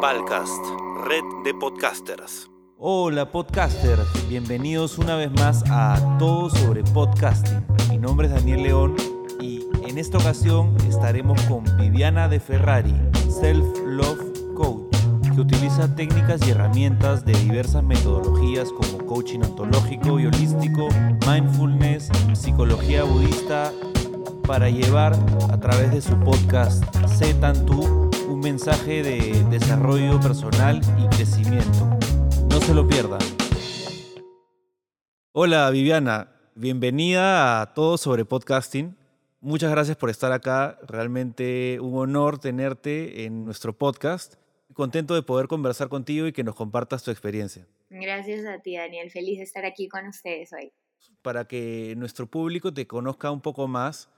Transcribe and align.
Palcast, 0.00 0.64
red 1.04 1.22
de 1.44 1.52
podcasters. 1.52 2.50
Hola 2.78 3.30
podcasters, 3.30 4.06
bienvenidos 4.30 4.96
una 4.96 5.14
vez 5.16 5.30
más 5.32 5.62
a 5.68 6.16
Todo 6.18 6.48
sobre 6.48 6.82
Podcasting. 6.84 7.66
Mi 7.90 7.98
nombre 7.98 8.26
es 8.26 8.32
Daniel 8.32 8.62
León 8.62 8.96
y 9.42 9.66
en 9.86 9.98
esta 9.98 10.16
ocasión 10.16 10.74
estaremos 10.88 11.38
con 11.42 11.64
Viviana 11.76 12.28
de 12.28 12.40
Ferrari, 12.40 12.94
Self 13.28 13.66
Love 13.84 14.54
Coach, 14.54 14.96
que 15.34 15.40
utiliza 15.42 15.94
técnicas 15.94 16.46
y 16.46 16.52
herramientas 16.52 17.26
de 17.26 17.34
diversas 17.34 17.84
metodologías 17.84 18.72
como 18.72 19.04
coaching 19.04 19.40
ontológico 19.40 20.18
y 20.18 20.26
holístico, 20.26 20.88
mindfulness, 21.28 22.08
psicología 22.32 23.04
budista 23.04 23.70
para 24.46 24.70
llevar 24.70 25.12
a 25.52 25.60
través 25.60 25.92
de 25.92 26.00
su 26.00 26.18
podcast 26.20 26.82
Sé 27.06 27.34
Tan 27.34 27.66
Tú 27.66 27.99
un 28.40 28.44
mensaje 28.44 29.02
de 29.02 29.44
desarrollo 29.50 30.18
personal 30.18 30.80
y 30.98 31.14
crecimiento. 31.14 31.84
No 32.48 32.58
se 32.58 32.72
lo 32.72 32.88
pierdan. 32.88 33.20
Hola 35.32 35.68
Viviana, 35.68 36.32
bienvenida 36.54 37.60
a 37.60 37.74
Todo 37.74 37.98
sobre 37.98 38.24
Podcasting. 38.24 38.96
Muchas 39.42 39.70
gracias 39.70 39.98
por 39.98 40.08
estar 40.08 40.32
acá, 40.32 40.78
realmente 40.88 41.80
un 41.82 41.98
honor 41.98 42.38
tenerte 42.38 43.26
en 43.26 43.44
nuestro 43.44 43.76
podcast. 43.76 44.36
Contento 44.72 45.14
de 45.14 45.22
poder 45.22 45.46
conversar 45.46 45.90
contigo 45.90 46.26
y 46.26 46.32
que 46.32 46.42
nos 46.42 46.54
compartas 46.54 47.02
tu 47.02 47.10
experiencia. 47.10 47.66
Gracias 47.90 48.46
a 48.46 48.58
ti, 48.60 48.74
Daniel. 48.74 49.10
Feliz 49.10 49.36
de 49.36 49.44
estar 49.44 49.66
aquí 49.66 49.86
con 49.86 50.06
ustedes 50.06 50.50
hoy. 50.54 50.72
Para 51.20 51.46
que 51.46 51.92
nuestro 51.98 52.26
público 52.26 52.72
te 52.72 52.86
conozca 52.86 53.30
un 53.30 53.42
poco 53.42 53.68
más, 53.68 54.08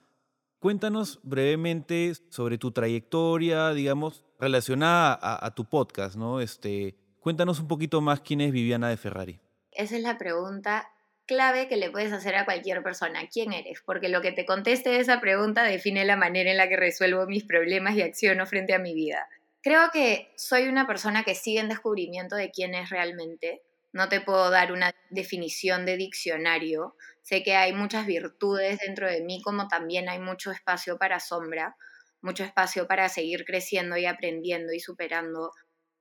Cuéntanos 0.63 1.19
brevemente 1.25 2.13
sobre 2.29 2.57
tu 2.57 2.71
trayectoria, 2.71 3.73
digamos, 3.73 4.25
relacionada 4.39 5.19
a, 5.21 5.55
tu 5.57 5.65
podcast, 5.65 6.15
¿no? 6.15 6.41
Este, 6.41 6.95
cuéntanos 7.19 7.59
un 7.59 7.67
poquito 7.67 8.01
más 8.01 8.21
quién 8.21 8.41
es 8.41 8.53
Viviana 8.53 8.89
de 8.89 8.97
Ferrari. 8.97 9.41
Esa 9.73 9.97
es 9.97 10.03
la 10.03 10.19
pregunta 10.19 10.89
clave 11.27 11.67
que 11.67 11.77
le 11.77 11.91
puedes 11.91 12.13
hacer 12.13 12.37
a 12.37 12.45
cualquier 12.45 12.81
persona. 12.85 13.27
¿Quién 13.27 13.53
eres? 13.53 13.83
Porque 13.85 14.09
lo 14.09 14.21
que 14.21 14.31
te 14.31 14.47
conteste 14.47 15.01
esa 15.01 15.21
pregunta 15.21 15.65
define 15.65 16.05
la 16.05 16.15
manera 16.15 16.53
en 16.53 16.59
la 16.59 16.69
que 16.69 16.77
resuelvo 16.77 17.27
mis 17.27 17.43
problemas 17.43 17.97
y 17.97 18.03
acciono 18.03 18.47
frente 18.47 18.73
a 18.73 18.79
mi 18.79 18.95
vida. 18.95 19.27
Creo 19.63 19.91
que 19.93 20.33
soy 20.37 20.69
una 20.69 20.87
persona 20.87 21.25
que 21.25 21.35
sigue 21.35 21.59
en 21.59 21.71
descubrimiento 21.71 22.37
de 22.37 22.53
quién 22.53 22.77
es 22.77 22.89
realmente. 22.89 23.63
No 23.93 24.09
te 24.09 24.21
puedo 24.21 24.49
dar 24.49 24.71
una 24.71 24.95
definición 25.11 25.87
de 25.87 25.97
diccionario, 25.97 26.95
Sé 27.23 27.43
que 27.43 27.55
hay 27.57 27.73
muchas 27.73 28.07
virtudes 28.07 28.79
dentro 28.81 29.09
de 29.09 29.23
mí, 29.23 29.41
como 29.43 29.69
también 29.69 30.09
hay 30.09 30.19
mucho 30.19 30.51
espacio 30.51 30.99
para 30.99 31.21
sombra, 31.21 31.77
mucho 32.21 32.45
espacio 32.45 32.87
para 32.87 33.09
seguir 33.09 33.45
creciendo 33.45 33.97
y 33.97 34.07
aprendiendo 34.07 34.73
y 34.73 34.81
superando 34.81 35.53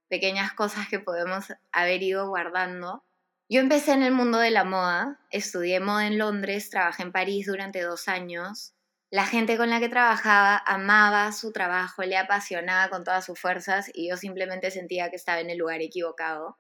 pequeñas 0.10 0.54
cosas 0.54 0.88
que 0.90 1.00
podemos 1.00 1.46
haber 1.72 2.04
ido 2.04 2.28
guardando. 2.28 3.04
Yo 3.50 3.60
empecé 3.62 3.94
en 3.94 4.04
el 4.04 4.14
mundo 4.14 4.38
de 4.40 4.52
la 4.52 4.64
moda, 4.64 5.20
estudié 5.30 5.80
moda 5.80 6.08
en 6.08 6.18
Londres, 6.18 6.70
trabajé 6.70 7.04
en 7.04 7.12
París 7.12 7.48
durante 7.48 7.82
dos 7.82 8.08
años. 8.08 8.74
La 9.10 9.26
gente 9.26 9.58
con 9.58 9.70
la 9.70 9.80
que 9.80 9.90
trabajaba 9.90 10.58
amaba 10.66 11.32
su 11.34 11.52
trabajo, 11.52 12.04
le 12.04 12.18
apasionaba 12.18 12.90
con 12.90 13.04
todas 13.04 13.26
sus 13.26 13.40
fuerzas 13.40 13.90
y 13.94 14.10
yo 14.10 14.18
simplemente 14.18 14.72
sentía 14.72 15.10
que 15.10 15.18
estaba 15.18 15.42
en 15.42 15.50
el 15.50 15.58
lugar 15.58 15.82
equivocado. 15.82 16.58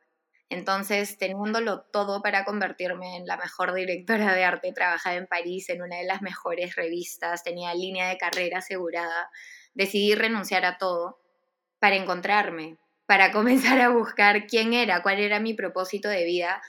Entonces, 0.52 1.18
teniéndolo 1.18 1.80
todo 1.80 2.22
para 2.22 2.44
convertirme 2.44 3.16
en 3.16 3.26
la 3.26 3.38
mejor 3.38 3.74
directora 3.74 4.36
de 4.36 4.44
arte, 4.44 4.74
trabajaba 4.74 5.16
en 5.16 5.26
París 5.26 5.70
en 5.70 5.82
una 5.82 5.96
de 5.96 6.04
las 6.04 6.22
mejores 6.22 6.76
revistas, 6.76 7.46
tenía 7.46 7.74
línea 7.74 8.10
de 8.10 8.18
carrera 8.18 8.58
asegurada, 8.58 9.32
decidí 9.76 10.14
renunciar 10.14 10.66
a 10.66 10.78
todo 10.78 11.22
para 11.80 11.96
encontrarme, 11.96 12.78
para 13.06 13.32
comenzar 13.32 13.80
a 13.80 13.88
buscar 13.88 14.46
quién 14.46 14.74
era, 14.74 15.02
cuál 15.02 15.22
era 15.22 15.40
mi 15.40 15.54
propósito 15.54 16.10
de 16.10 16.26
vida. 16.26 16.62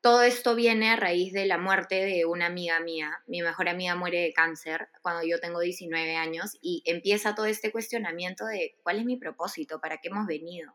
Todo 0.00 0.22
esto 0.22 0.54
viene 0.54 0.88
a 0.88 0.96
raíz 0.96 1.34
de 1.34 1.44
la 1.44 1.58
muerte 1.58 2.06
de 2.06 2.24
una 2.24 2.46
amiga 2.46 2.80
mía. 2.80 3.18
Mi 3.26 3.42
mejor 3.42 3.68
amiga 3.68 3.96
muere 3.96 4.22
de 4.22 4.32
cáncer 4.32 4.88
cuando 5.02 5.26
yo 5.26 5.40
tengo 5.40 5.60
19 5.60 6.16
años 6.16 6.56
y 6.62 6.82
empieza 6.86 7.34
todo 7.34 7.44
este 7.44 7.70
cuestionamiento 7.70 8.46
de 8.46 8.78
cuál 8.82 8.98
es 8.98 9.04
mi 9.04 9.18
propósito, 9.18 9.78
para 9.78 9.98
qué 9.98 10.08
hemos 10.08 10.26
venido. 10.26 10.72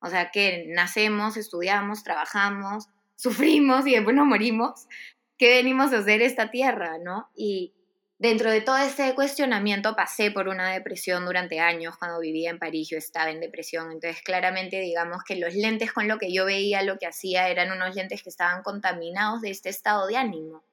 O 0.00 0.08
sea, 0.08 0.30
que 0.30 0.66
nacemos, 0.68 1.36
estudiamos, 1.36 2.02
trabajamos, 2.02 2.86
sufrimos 3.16 3.86
y 3.86 3.92
después 3.92 4.14
nos 4.14 4.26
morimos. 4.26 4.86
¿Qué 5.36 5.56
venimos 5.56 5.92
a 5.92 5.98
hacer 5.98 6.22
esta 6.22 6.50
tierra, 6.50 6.98
no? 6.98 7.30
Y 7.34 7.72
dentro 8.18 8.50
de 8.50 8.60
todo 8.60 8.76
este 8.78 9.14
cuestionamiento 9.14 9.94
pasé 9.94 10.30
por 10.30 10.48
una 10.48 10.72
depresión 10.72 11.24
durante 11.24 11.60
años. 11.60 11.96
Cuando 11.96 12.20
vivía 12.20 12.50
en 12.50 12.58
París 12.58 12.88
yo 12.90 12.98
estaba 12.98 13.30
en 13.30 13.40
depresión. 13.40 13.92
Entonces, 13.92 14.22
claramente, 14.22 14.80
digamos 14.80 15.22
que 15.24 15.36
los 15.36 15.54
lentes 15.54 15.92
con 15.92 16.08
lo 16.08 16.18
que 16.18 16.32
yo 16.32 16.44
veía, 16.44 16.82
lo 16.82 16.98
que 16.98 17.06
hacía, 17.06 17.48
eran 17.48 17.70
unos 17.70 17.94
lentes 17.94 18.22
que 18.22 18.30
estaban 18.30 18.62
contaminados 18.62 19.40
de 19.40 19.50
este 19.50 19.68
estado 19.68 20.06
de 20.06 20.16
ánimo. 20.16 20.64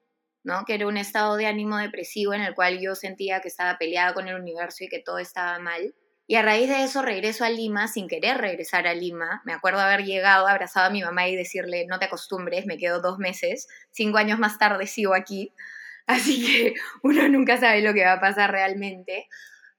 ¿no? 0.45 0.63
que 0.63 0.75
era 0.75 0.85
un 0.85 0.95
estado 0.95 1.37
de 1.37 1.47
ánimo 1.47 1.75
depresivo 1.77 2.35
en 2.35 2.41
el 2.41 2.53
cual 2.53 2.79
yo 2.79 2.93
sentía 2.93 3.41
que 3.41 3.47
estaba 3.47 3.79
peleada 3.79 4.13
con 4.13 4.27
el 4.27 4.39
universo 4.39 4.83
y 4.83 4.87
que 4.87 4.99
todo 4.99 5.17
estaba 5.17 5.57
mal. 5.57 5.95
Y 6.27 6.35
a 6.35 6.41
raíz 6.41 6.67
de 6.69 6.83
eso 6.83 7.03
regreso 7.03 7.43
a 7.45 7.49
Lima 7.49 7.87
sin 7.87 8.07
querer 8.07 8.37
regresar 8.37 8.87
a 8.87 8.95
Lima. 8.95 9.41
Me 9.45 9.53
acuerdo 9.53 9.79
haber 9.79 10.03
llegado, 10.05 10.47
abrazado 10.47 10.87
a 10.87 10.89
mi 10.89 11.03
mamá 11.03 11.27
y 11.27 11.35
decirle, 11.35 11.85
no 11.87 11.99
te 11.99 12.05
acostumbres, 12.05 12.65
me 12.65 12.77
quedo 12.77 12.99
dos 12.99 13.19
meses. 13.19 13.67
Cinco 13.91 14.17
años 14.17 14.39
más 14.39 14.57
tarde 14.57 14.87
sigo 14.87 15.13
aquí. 15.13 15.53
Así 16.07 16.45
que 16.45 16.73
uno 17.03 17.27
nunca 17.29 17.59
sabe 17.59 17.81
lo 17.81 17.93
que 17.93 18.05
va 18.05 18.13
a 18.13 18.21
pasar 18.21 18.51
realmente. 18.51 19.27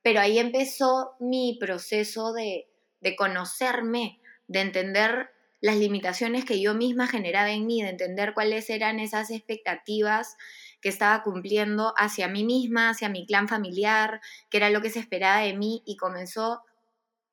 Pero 0.02 0.20
ahí 0.20 0.38
empezó 0.38 1.16
mi 1.18 1.56
proceso 1.58 2.32
de, 2.32 2.68
de 3.00 3.16
conocerme, 3.16 4.20
de 4.46 4.60
entender 4.60 5.30
las 5.60 5.76
limitaciones 5.76 6.44
que 6.44 6.60
yo 6.60 6.74
misma 6.74 7.08
generaba 7.08 7.50
en 7.50 7.66
mí, 7.66 7.82
de 7.82 7.88
entender 7.88 8.34
cuáles 8.34 8.70
eran 8.70 9.00
esas 9.00 9.30
expectativas 9.30 10.36
que 10.80 10.88
estaba 10.88 11.22
cumpliendo 11.22 11.94
hacia 11.96 12.28
mí 12.28 12.44
misma, 12.44 12.90
hacia 12.90 13.08
mi 13.08 13.26
clan 13.26 13.48
familiar, 13.48 14.20
que 14.50 14.58
era 14.58 14.70
lo 14.70 14.80
que 14.82 14.90
se 14.90 15.00
esperaba 15.00 15.40
de 15.40 15.54
mí 15.54 15.82
y 15.86 15.96
comenzó 15.96 16.62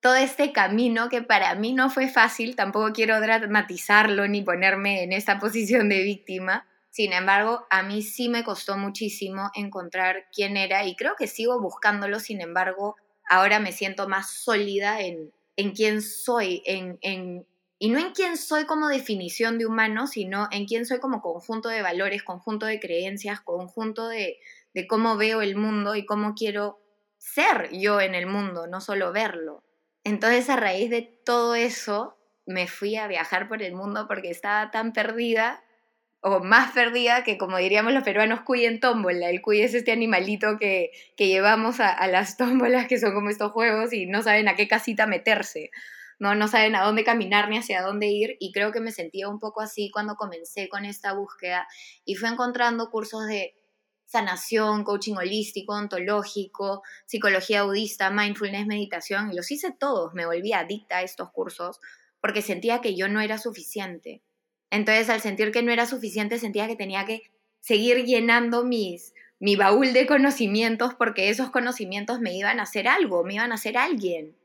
todo 0.03 0.15
este 0.15 0.51
camino 0.51 1.07
que 1.07 1.21
para 1.21 1.55
mí 1.55 1.71
no 1.71 1.89
fue 1.89 2.09
fácil, 2.09 2.57
tampoco 2.57 2.91
quiero 2.91 3.21
dramatizarlo 3.21 4.27
ni 4.27 4.41
ponerme 4.41 5.03
en 5.03 5.13
esta 5.13 5.39
posición 5.39 5.87
de 5.87 6.03
víctima. 6.03 6.67
Sin 6.89 7.13
embargo, 7.13 7.65
a 7.69 7.83
mí 7.83 8.01
sí 8.01 8.29
me 8.29 8.43
costó 8.43 8.77
muchísimo 8.77 9.49
encontrar 9.55 10.25
quién 10.35 10.57
era 10.57 10.85
y 10.85 10.95
creo 10.95 11.15
que 11.17 11.27
sigo 11.27 11.59
buscándolo, 11.59 12.19
sin 12.19 12.41
embargo, 12.41 12.97
ahora 13.29 13.59
me 13.59 13.71
siento 13.71 14.07
más 14.09 14.29
sólida 14.29 14.99
en, 14.99 15.31
en 15.55 15.71
quién 15.71 16.01
soy, 16.01 16.61
en, 16.65 16.97
en 17.01 17.47
y 17.83 17.89
no 17.89 17.99
en 17.99 18.13
quién 18.13 18.38
soy 18.38 18.63
como 18.63 18.88
definición 18.88 19.57
de 19.57 19.66
humano, 19.66 20.07
sino 20.07 20.47
en 20.51 20.67
quién 20.67 20.85
soy 20.85 21.01
como 21.01 21.21
conjunto 21.21 21.67
de 21.67 21.81
valores, 21.81 22.23
conjunto 22.23 22.66
de 22.66 22.79
creencias, 22.79 23.41
conjunto 23.41 24.07
de, 24.07 24.39
de 24.73 24.88
cómo 24.88 25.17
veo 25.17 25.41
el 25.41 25.57
mundo 25.57 25.93
y 25.97 26.05
cómo 26.05 26.33
quiero 26.33 26.79
ser 27.17 27.72
yo 27.73 27.99
en 27.99 28.16
el 28.16 28.25
mundo, 28.25 28.67
no 28.67 28.79
solo 28.79 29.11
verlo. 29.11 29.66
Entonces 30.05 30.49
a 30.49 30.55
raíz 30.55 30.91
de 30.91 31.01
todo 31.01 31.55
eso 31.55 32.17
me 32.45 32.67
fui 32.67 32.95
a 32.95 33.07
viajar 33.07 33.49
por 33.49 33.61
el 33.61 33.75
mundo 33.75 34.07
porque 34.07 34.29
estaba 34.29 34.72
tan 34.72 34.93
perdida 34.93 35.61
o 36.22 36.39
más 36.39 36.72
perdida 36.72 37.25
que 37.25 37.38
como 37.38 37.57
diríamos 37.57 37.91
los 37.91 38.03
peruanos 38.03 38.43
cuy 38.43 38.63
en 38.63 38.79
tómbola. 38.79 39.29
El 39.29 39.41
cuy 39.41 39.59
es 39.59 39.73
este 39.73 39.91
animalito 39.91 40.57
que, 40.57 40.91
que 41.17 41.27
llevamos 41.27 41.81
a, 41.81 41.89
a, 41.91 42.07
las 42.07 42.38
tómbolas 42.38 42.88
que 42.88 42.97
son 42.97 43.13
como 43.13 43.29
estos 43.29 43.51
juegos 43.51 43.91
y 43.91 44.05
no 44.05 44.23
saben 44.23 44.47
a 44.47 44.55
qué 44.55 44.69
casita 44.69 45.05
meterse. 45.05 45.69
¿No? 46.19 46.35
no 46.35 46.47
saben 46.47 46.75
a 46.75 46.84
dónde 46.84 47.03
caminar 47.03 47.50
ni 47.50 47.57
hacia 47.57 47.81
dónde 47.81 48.07
ir 48.07 48.38
y 48.40 48.51
creo 48.51 48.72
que 48.72 48.79
me 48.79 48.91
sentía 48.91 49.29
un 49.29 49.40
poco 49.40 49.62
así 49.62 49.90
cuando 49.91 50.16
comencé 50.16 50.69
con 50.69 50.85
esta 50.85 51.13
búsqueda 51.13 51.68
y 52.06 52.16
fui 52.16 52.29
encontrando 52.29 52.90
cursos 52.90 53.25
de 53.28 53.56
sanación, 54.06 54.84
coaching 54.84 55.16
holístico, 55.16 55.73
ontológico, 55.73 56.84
psicología 57.07 57.63
budista, 57.63 58.12
mindfulness, 58.12 58.68
meditación, 58.68 59.31
y 59.31 59.35
los 59.35 59.50
hice 59.50 59.72
todos, 59.72 60.13
me 60.13 60.28
volví 60.28 60.53
adicta 60.53 60.97
a 60.97 61.02
estos 61.02 61.32
cursos 61.32 61.79
porque 62.22 62.41
sentía 62.41 62.79
que 62.79 62.96
yo 62.96 63.09
no 63.09 63.22
era 63.22 63.37
suficiente. 63.37 64.22
Entonces, 64.70 65.09
al 65.09 65.20
sentir 65.20 65.52
que 65.52 65.61
no 65.61 65.72
era 65.72 65.85
suficiente, 65.85 66.40
sentía 66.40 66.67
que 66.67 66.76
tenía 66.76 67.05
que 67.05 67.23
seguir 67.59 68.05
llenando 68.05 68.64
mis, 68.64 69.14
mi 69.40 69.55
baúl 69.55 69.93
de 69.93 70.08
conocimientos 70.08 70.93
porque 70.93 71.29
esos 71.29 71.52
conocimientos 71.52 72.20
me 72.20 72.34
iban 72.35 72.59
a 72.59 72.64
hacer 72.64 72.87
algo, 72.87 73.23
me 73.23 73.34
iban 73.34 73.52
a 73.52 73.55
hacer 73.55 73.78
alguien. 73.78 74.37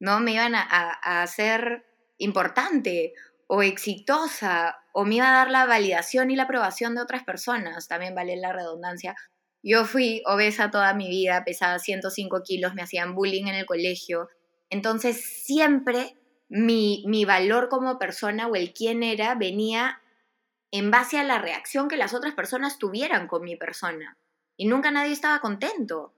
¿No? 0.00 0.20
Me 0.20 0.32
iban 0.32 0.54
a, 0.54 0.62
a, 0.62 1.22
hacer 1.22 1.86
importante 2.18 3.14
o 3.46 3.62
exitosa 3.62 4.78
o 4.92 5.04
me 5.04 5.16
iba 5.16 5.28
a 5.28 5.38
dar 5.38 5.50
la 5.50 5.66
validación 5.66 6.30
y 6.30 6.36
la 6.36 6.44
aprobación 6.44 6.94
de 6.94 7.02
otras 7.02 7.24
personas, 7.24 7.88
también 7.88 8.14
vale 8.14 8.36
la 8.36 8.52
redundancia. 8.52 9.14
Yo 9.62 9.84
fui 9.84 10.22
obesa 10.26 10.70
toda 10.70 10.94
mi 10.94 11.08
vida, 11.08 11.44
pesaba 11.44 11.78
105 11.78 12.42
kilos, 12.42 12.74
me 12.74 12.82
hacían 12.82 13.14
bullying 13.14 13.46
en 13.46 13.54
el 13.54 13.66
colegio, 13.66 14.28
entonces 14.70 15.44
siempre 15.44 16.16
mi, 16.48 17.04
mi 17.06 17.24
valor 17.24 17.68
como 17.68 17.98
persona 17.98 18.46
o 18.46 18.56
el 18.56 18.72
quién 18.72 19.02
era 19.02 19.34
venía 19.34 20.00
en 20.70 20.90
base 20.90 21.18
a 21.18 21.24
la 21.24 21.38
reacción 21.38 21.88
que 21.88 21.96
las 21.96 22.14
otras 22.14 22.34
personas 22.34 22.78
tuvieran 22.78 23.28
con 23.28 23.42
mi 23.42 23.56
persona. 23.56 24.18
Y 24.56 24.66
nunca 24.66 24.90
nadie 24.90 25.12
estaba 25.12 25.40
contento 25.40 26.15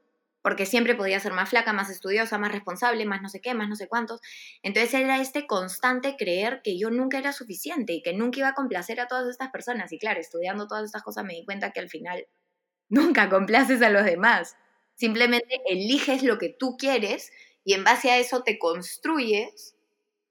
porque 0.49 0.65
siempre 0.65 0.95
podía 0.95 1.21
ser 1.21 1.35
más 1.35 1.51
flaca, 1.51 1.75
más 1.75 1.91
estudiosa, 1.91 2.39
más 2.39 2.51
responsable, 2.51 3.05
más 3.05 3.21
no 3.21 3.29
sé 3.29 3.43
qué, 3.43 3.53
más 3.53 3.69
no 3.69 3.77
sé 3.77 3.87
cuántos. 3.87 4.23
Entonces 4.63 4.95
era 4.95 5.21
este 5.21 5.47
constante 5.47 6.17
creer 6.17 6.63
que 6.65 6.79
yo 6.79 6.89
nunca 6.89 7.19
era 7.19 7.35
suficiente 7.35 7.93
y 7.93 8.01
que 8.01 8.15
nunca 8.15 8.39
iba 8.39 8.49
a 8.49 8.55
complacer 8.55 8.99
a 8.99 9.09
todas 9.09 9.29
estas 9.29 9.51
personas. 9.51 9.93
Y 9.93 9.99
claro, 9.99 10.21
estudiando 10.21 10.67
todas 10.67 10.87
estas 10.87 11.03
cosas 11.03 11.27
me 11.27 11.35
di 11.35 11.45
cuenta 11.45 11.73
que 11.73 11.81
al 11.81 11.91
final 11.91 12.27
nunca 12.89 13.29
complaces 13.29 13.83
a 13.83 13.91
los 13.91 14.07
demás. 14.07 14.57
Simplemente 14.95 15.61
eliges 15.67 16.23
lo 16.23 16.39
que 16.39 16.49
tú 16.49 16.79
quieres 16.79 17.31
y 17.63 17.75
en 17.75 17.85
base 17.85 18.11
a 18.11 18.17
eso 18.17 18.43
te 18.43 18.59
construyes, 18.59 19.77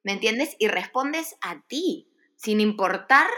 ¿me 0.01 0.13
entiendes? 0.13 0.55
Y 0.57 0.67
respondes 0.67 1.35
a 1.41 1.61
ti, 1.67 2.09
sin 2.37 2.59
importar 2.59 3.29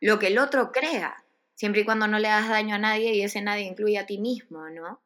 lo 0.00 0.18
que 0.18 0.26
el 0.26 0.38
otro 0.38 0.72
crea, 0.72 1.24
siempre 1.54 1.82
y 1.82 1.84
cuando 1.84 2.08
no 2.08 2.18
le 2.18 2.26
das 2.26 2.48
daño 2.48 2.74
a 2.74 2.78
nadie 2.78 3.14
y 3.14 3.22
ese 3.22 3.40
nadie 3.40 3.66
incluye 3.66 3.98
a 3.98 4.06
ti 4.06 4.18
mismo, 4.18 4.68
¿no? 4.70 5.03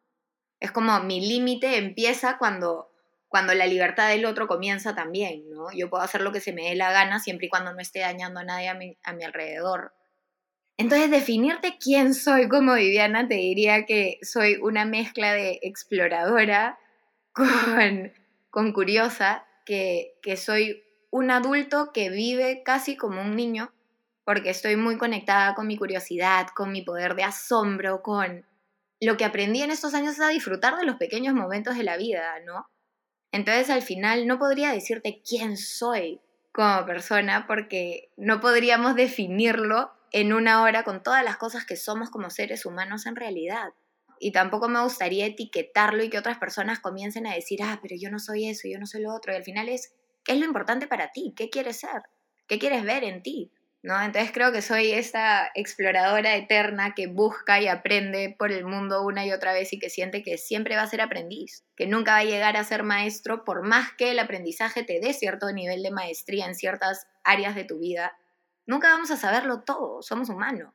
Es 0.61 0.73
como 0.73 0.99
mi 1.01 1.21
límite 1.27 1.77
empieza 1.79 2.39
cuando, 2.39 2.91
cuando 3.29 3.55
la 3.55 3.67
libertad 3.67 4.09
del 4.09 4.25
otro 4.25 4.49
comienza 4.49 4.95
también, 4.95 5.49
¿no? 5.51 5.71
Yo 5.73 5.89
puedo 5.89 6.03
hacer 6.03 6.21
lo 6.21 6.33
que 6.33 6.41
se 6.41 6.53
me 6.53 6.69
dé 6.69 6.75
la 6.75 6.93
gana 6.93 7.21
siempre 7.21 7.47
y 7.47 7.51
cuando 7.51 7.73
no 7.73 7.81
esté 7.81 8.01
dañando 8.01 8.41
a 8.41 8.45
nadie 8.45 8.69
a 8.69 8.75
mi, 8.75 8.97
a 9.05 9.13
mi 9.13 9.25
alrededor. 9.25 9.93
Entonces, 10.77 11.11
definirte 11.11 11.77
quién 11.79 12.15
soy 12.15 12.49
como 12.49 12.75
Viviana, 12.75 13.27
te 13.27 13.35
diría 13.35 13.85
que 13.85 14.19
soy 14.23 14.57
una 14.63 14.85
mezcla 14.85 15.33
de 15.33 15.59
exploradora 15.63 16.79
con, 17.33 18.13
con 18.51 18.73
curiosa, 18.73 19.45
que, 19.67 20.15
que 20.23 20.37
soy 20.37 20.85
un 21.11 21.31
adulto 21.31 21.93
que 21.93 22.11
vive 22.11 22.63
casi 22.65 22.97
como 22.97 23.21
un 23.21 23.35
niño, 23.35 23.73
porque 24.25 24.51
estoy 24.51 24.77
muy 24.77 24.99
conectada 24.99 25.55
con 25.55 25.67
mi 25.67 25.77
curiosidad, 25.77 26.49
con 26.55 26.71
mi 26.71 26.83
poder 26.83 27.17
de 27.17 27.25
asombro, 27.25 28.03
con, 28.03 28.45
lo 29.01 29.17
que 29.17 29.25
aprendí 29.25 29.63
en 29.63 29.71
estos 29.71 29.95
años 29.95 30.15
es 30.15 30.21
a 30.21 30.29
disfrutar 30.29 30.77
de 30.77 30.85
los 30.85 30.97
pequeños 30.97 31.35
momentos 31.35 31.77
de 31.77 31.85
la 31.85 31.97
vida, 31.97 32.41
¿no? 32.45 32.69
Entonces 33.33 33.71
al 33.71 33.83
final 33.83 34.27
no 34.27 34.39
podría 34.39 34.73
decirte 34.73 35.23
quién 35.27 35.57
soy 35.57 36.21
como 36.53 36.87
persona 36.87 37.47
porque 37.47 38.11
no 38.17 38.41
podríamos 38.41 38.97
definirlo 38.97 39.93
en 40.13 40.33
una 40.33 40.63
hora 40.63 40.83
con 40.83 41.03
todas 41.03 41.23
las 41.23 41.37
cosas 41.37 41.65
que 41.65 41.77
somos 41.77 42.11
como 42.11 42.31
seres 42.31 42.65
humanos 42.65 43.07
en 43.07 43.17
realidad. 43.17 43.75
Y 44.19 44.33
tampoco 44.33 44.69
me 44.69 44.83
gustaría 44.83 45.27
etiquetarlo 45.27 46.03
y 46.03 46.11
que 46.11 46.19
otras 46.19 46.39
personas 46.39 46.81
comiencen 46.81 47.27
a 47.27 47.35
decir, 47.35 47.63
ah, 47.63 47.79
pero 47.81 47.95
yo 47.97 48.11
no 48.11 48.19
soy 48.19 48.49
eso, 48.49 48.67
yo 48.67 48.79
no 48.79 48.87
soy 48.87 49.03
lo 49.03 49.15
otro. 49.15 49.33
Y 49.33 49.37
al 49.37 49.45
final 49.45 49.69
es, 49.69 49.93
¿qué 50.25 50.33
es 50.33 50.39
lo 50.39 50.47
importante 50.47 50.89
para 50.89 51.13
ti? 51.13 51.35
¿Qué 51.37 51.51
quieres 51.51 51.79
ser? 51.79 52.03
¿Qué 52.49 52.59
quieres 52.59 52.83
ver 52.83 53.05
en 53.05 53.23
ti? 53.23 53.53
Entonces 53.89 54.33
creo 54.33 54.53
que 54.53 54.61
soy 54.61 54.93
esta 54.93 55.51
exploradora 55.55 56.37
eterna 56.37 56.95
que 56.95 57.07
busca 57.07 57.59
y 57.59 57.69
aprende 57.69 58.35
por 58.39 58.53
el 58.53 58.67
mundo 58.67 59.03
una 59.03 59.25
y 59.25 59.33
otra 59.33 59.55
vez 59.55 59.73
y 59.73 59.79
que 59.79 59.89
siente 59.89 60.23
que 60.23 60.37
siempre 60.37 60.77
va 60.77 60.83
a 60.83 60.87
ser 60.89 61.01
aprendiz, 61.01 61.65
que 61.75 61.87
nunca 61.87 62.13
va 62.13 62.19
a 62.19 62.25
llegar 62.25 62.59
a 62.59 62.65
ser 62.65 62.83
maestro 62.83 63.45
por 63.45 63.63
más 63.63 63.93
que 63.93 64.11
el 64.11 64.19
aprendizaje 64.19 64.83
te 64.83 65.01
dé 65.01 65.15
cierto 65.15 65.51
nivel 65.53 65.83
de 65.83 65.91
maestría 65.91 66.45
en 66.45 66.55
ciertas 66.55 67.07
áreas 67.25 67.55
de 67.55 67.65
tu 67.65 67.79
vida. 67.79 68.15
Nunca 68.67 68.91
vamos 68.91 69.11
a 69.11 69.17
saberlo 69.17 69.63
todo, 69.63 70.03
somos 70.03 70.29
humanos. 70.29 70.75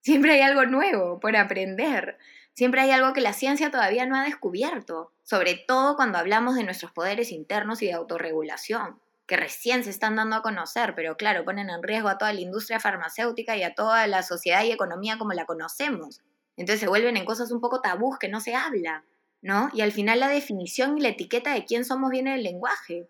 Siempre 0.00 0.32
hay 0.32 0.40
algo 0.40 0.66
nuevo 0.66 1.20
por 1.20 1.36
aprender. 1.36 2.18
Siempre 2.52 2.80
hay 2.80 2.90
algo 2.90 3.12
que 3.12 3.20
la 3.20 3.32
ciencia 3.32 3.70
todavía 3.70 4.06
no 4.06 4.16
ha 4.16 4.24
descubierto, 4.24 5.12
sobre 5.22 5.54
todo 5.54 5.94
cuando 5.94 6.18
hablamos 6.18 6.56
de 6.56 6.64
nuestros 6.64 6.90
poderes 6.90 7.30
internos 7.30 7.80
y 7.80 7.86
de 7.86 7.92
autorregulación 7.92 9.00
que 9.26 9.36
recién 9.36 9.84
se 9.84 9.90
están 9.90 10.16
dando 10.16 10.36
a 10.36 10.42
conocer, 10.42 10.94
pero 10.94 11.16
claro, 11.16 11.44
ponen 11.44 11.70
en 11.70 11.82
riesgo 11.82 12.08
a 12.08 12.18
toda 12.18 12.32
la 12.32 12.40
industria 12.40 12.80
farmacéutica 12.80 13.56
y 13.56 13.62
a 13.62 13.74
toda 13.74 14.06
la 14.06 14.22
sociedad 14.22 14.64
y 14.64 14.72
economía 14.72 15.18
como 15.18 15.32
la 15.32 15.46
conocemos. 15.46 16.20
Entonces 16.56 16.80
se 16.80 16.88
vuelven 16.88 17.16
en 17.16 17.24
cosas 17.24 17.50
un 17.50 17.60
poco 17.60 17.80
tabús 17.80 18.18
que 18.18 18.28
no 18.28 18.40
se 18.40 18.54
habla, 18.54 19.04
¿no? 19.40 19.70
Y 19.72 19.80
al 19.80 19.92
final 19.92 20.20
la 20.20 20.28
definición 20.28 20.98
y 20.98 21.00
la 21.00 21.08
etiqueta 21.08 21.54
de 21.54 21.64
quién 21.64 21.84
somos 21.84 22.10
viene 22.10 22.32
del 22.32 22.44
lenguaje. 22.44 23.08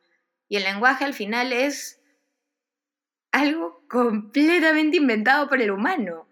Y 0.48 0.56
el 0.56 0.64
lenguaje 0.64 1.04
al 1.04 1.14
final 1.14 1.52
es 1.52 2.00
algo 3.32 3.84
completamente 3.88 4.96
inventado 4.96 5.48
por 5.48 5.60
el 5.60 5.72
humano. 5.72 6.28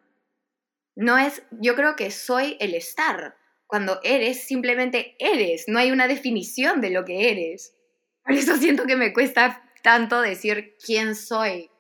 No 0.95 1.19
es, 1.19 1.43
yo 1.51 1.75
creo 1.75 1.97
que 1.97 2.11
soy 2.11 2.57
el 2.61 2.75
estar. 2.75 3.37
Cuando 3.67 4.01
eres, 4.05 4.45
simplemente 4.45 5.17
eres. 5.19 5.65
No 5.67 5.79
hay 5.79 5.91
una 5.91 6.07
definición 6.07 6.81
de 6.81 6.91
lo 6.91 7.05
que 7.05 7.31
eres. 7.31 7.75
Por 8.25 8.35
eso 8.35 8.57
siento 8.57 8.85
que 8.85 8.97
me 8.97 9.13
cuesta 9.13 9.63
tanto 9.83 10.21
decir 10.21 10.77
quién 10.85 11.15
soy, 11.15 11.71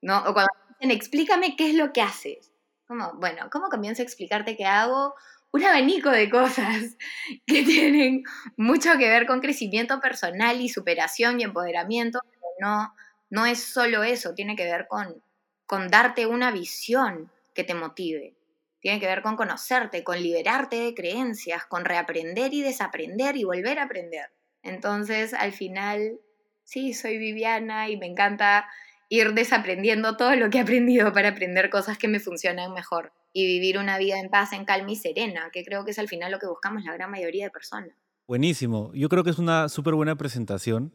¿no? 0.00 0.18
O 0.20 0.32
cuando 0.32 0.52
dicen, 0.80 0.90
explícame 0.90 1.56
qué 1.56 1.70
es 1.70 1.74
lo 1.74 1.92
que 1.92 2.02
haces. 2.02 2.52
Como, 2.86 3.14
bueno, 3.14 3.48
¿cómo 3.50 3.68
comienzo 3.68 4.02
a 4.02 4.04
explicarte 4.04 4.56
que 4.56 4.64
hago? 4.64 5.14
Un 5.52 5.64
abanico 5.64 6.10
de 6.10 6.30
cosas 6.30 6.96
que 7.46 7.62
tienen 7.62 8.24
mucho 8.56 8.96
que 8.98 9.08
ver 9.08 9.26
con 9.26 9.40
crecimiento 9.40 10.00
personal 10.00 10.60
y 10.60 10.68
superación 10.68 11.40
y 11.40 11.44
empoderamiento, 11.44 12.20
no, 12.58 12.94
no 13.30 13.46
es 13.46 13.62
solo 13.62 14.02
eso, 14.02 14.34
tiene 14.34 14.56
que 14.56 14.64
ver 14.64 14.86
con, 14.88 15.22
con 15.66 15.88
darte 15.88 16.26
una 16.26 16.50
visión 16.50 17.30
que 17.54 17.64
te 17.64 17.74
motive. 17.74 18.34
Tiene 18.80 18.98
que 18.98 19.06
ver 19.06 19.22
con 19.22 19.36
conocerte, 19.36 20.02
con 20.02 20.20
liberarte 20.20 20.76
de 20.76 20.94
creencias, 20.94 21.64
con 21.66 21.84
reaprender 21.84 22.52
y 22.52 22.62
desaprender 22.62 23.36
y 23.36 23.44
volver 23.44 23.78
a 23.78 23.84
aprender. 23.84 24.32
Entonces, 24.62 25.34
al 25.34 25.52
final, 25.52 26.18
sí, 26.64 26.94
soy 26.94 27.18
Viviana 27.18 27.88
y 27.88 27.96
me 27.96 28.06
encanta 28.06 28.66
ir 29.08 29.34
desaprendiendo 29.34 30.16
todo 30.16 30.34
lo 30.36 30.48
que 30.48 30.58
he 30.58 30.60
aprendido 30.62 31.12
para 31.12 31.28
aprender 31.28 31.68
cosas 31.68 31.98
que 31.98 32.08
me 32.08 32.18
funcionan 32.18 32.72
mejor 32.72 33.12
y 33.32 33.46
vivir 33.46 33.78
una 33.78 33.98
vida 33.98 34.18
en 34.18 34.30
paz, 34.30 34.52
en 34.52 34.64
calma 34.64 34.90
y 34.90 34.96
serena, 34.96 35.50
que 35.52 35.64
creo 35.64 35.84
que 35.84 35.90
es 35.90 35.98
al 35.98 36.08
final 36.08 36.32
lo 36.32 36.38
que 36.38 36.46
buscamos 36.46 36.84
la 36.84 36.94
gran 36.94 37.10
mayoría 37.10 37.44
de 37.44 37.50
personas. 37.50 37.90
Buenísimo, 38.26 38.90
yo 38.94 39.08
creo 39.08 39.24
que 39.24 39.30
es 39.30 39.38
una 39.38 39.68
súper 39.68 39.94
buena 39.94 40.16
presentación 40.16 40.94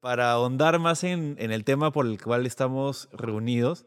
para 0.00 0.30
ahondar 0.30 0.78
más 0.78 1.02
en, 1.02 1.36
el 1.38 1.64
tema 1.64 1.90
por 1.92 2.06
el 2.06 2.22
cual 2.22 2.46
estamos 2.46 3.08
reunidos. 3.12 3.86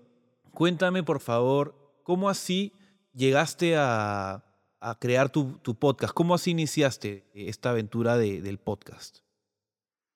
Cuéntame, 0.51 1.03
por 1.03 1.21
favor, 1.21 2.01
cómo 2.03 2.29
así 2.29 2.73
llegaste 3.13 3.75
a, 3.77 4.43
crear 4.99 5.29
tu, 5.29 5.61
podcast, 5.79 6.13
cómo 6.13 6.35
así 6.35 6.51
iniciaste 6.51 7.29
esta 7.33 7.69
aventura 7.69 8.17
del 8.17 8.57
podcast. 8.57 9.19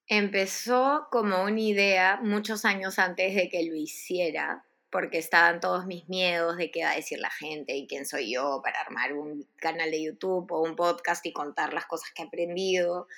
Empezó 0.08 1.08
como 1.10 1.42
una 1.42 1.60
idea 1.60 2.20
muchos 2.22 2.64
años 2.64 3.00
antes 3.00 3.34
de 3.34 3.48
que 3.48 3.64
lo 3.64 3.74
hiciera, 3.74 4.64
porque 4.88 5.18
estaban 5.18 5.58
todos 5.58 5.84
mis 5.86 6.08
miedos 6.08 6.56
de 6.56 6.70
qué 6.70 6.84
va 6.84 6.92
a 6.92 6.96
decir 6.96 7.18
la 7.18 7.30
gente 7.30 7.74
y 7.74 7.88
quién 7.88 8.06
soy 8.06 8.32
yo 8.32 8.60
para 8.62 8.80
armar 8.80 9.14
un 9.14 9.48
canal 9.56 9.90
de 9.90 10.04
YouTube 10.04 10.46
o 10.52 10.62
un 10.62 10.76
podcast 10.76 11.26
y 11.26 11.32
contar 11.32 11.74
las 11.74 11.86
cosas 11.86 12.12
que 12.14 12.22
he 12.22 12.26
aprendido. 12.26 13.08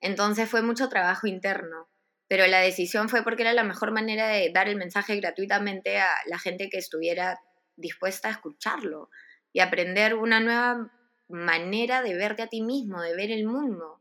Entonces 0.00 0.48
fue 0.48 0.62
mucho 0.62 0.88
trabajo 0.88 1.26
interno, 1.26 1.90
pero 2.26 2.46
la 2.46 2.60
decisión 2.60 3.10
fue 3.10 3.22
porque 3.22 3.42
era 3.42 3.52
la 3.52 3.62
mejor 3.62 3.92
manera 3.92 4.26
de 4.28 4.50
dar 4.50 4.66
el 4.66 4.76
mensaje 4.76 5.16
gratuitamente 5.16 5.98
a 5.98 6.08
la 6.24 6.38
gente 6.38 6.70
que 6.70 6.78
estuviera 6.78 7.38
dispuesta 7.76 8.28
a 8.28 8.32
escucharlo 8.32 9.10
y 9.52 9.60
aprender 9.60 10.14
una 10.14 10.40
nueva 10.40 10.90
manera 11.28 12.00
de 12.00 12.14
verte 12.14 12.40
a 12.40 12.46
ti 12.46 12.62
mismo, 12.62 13.02
de 13.02 13.14
ver 13.14 13.30
el 13.30 13.44
mundo 13.44 13.99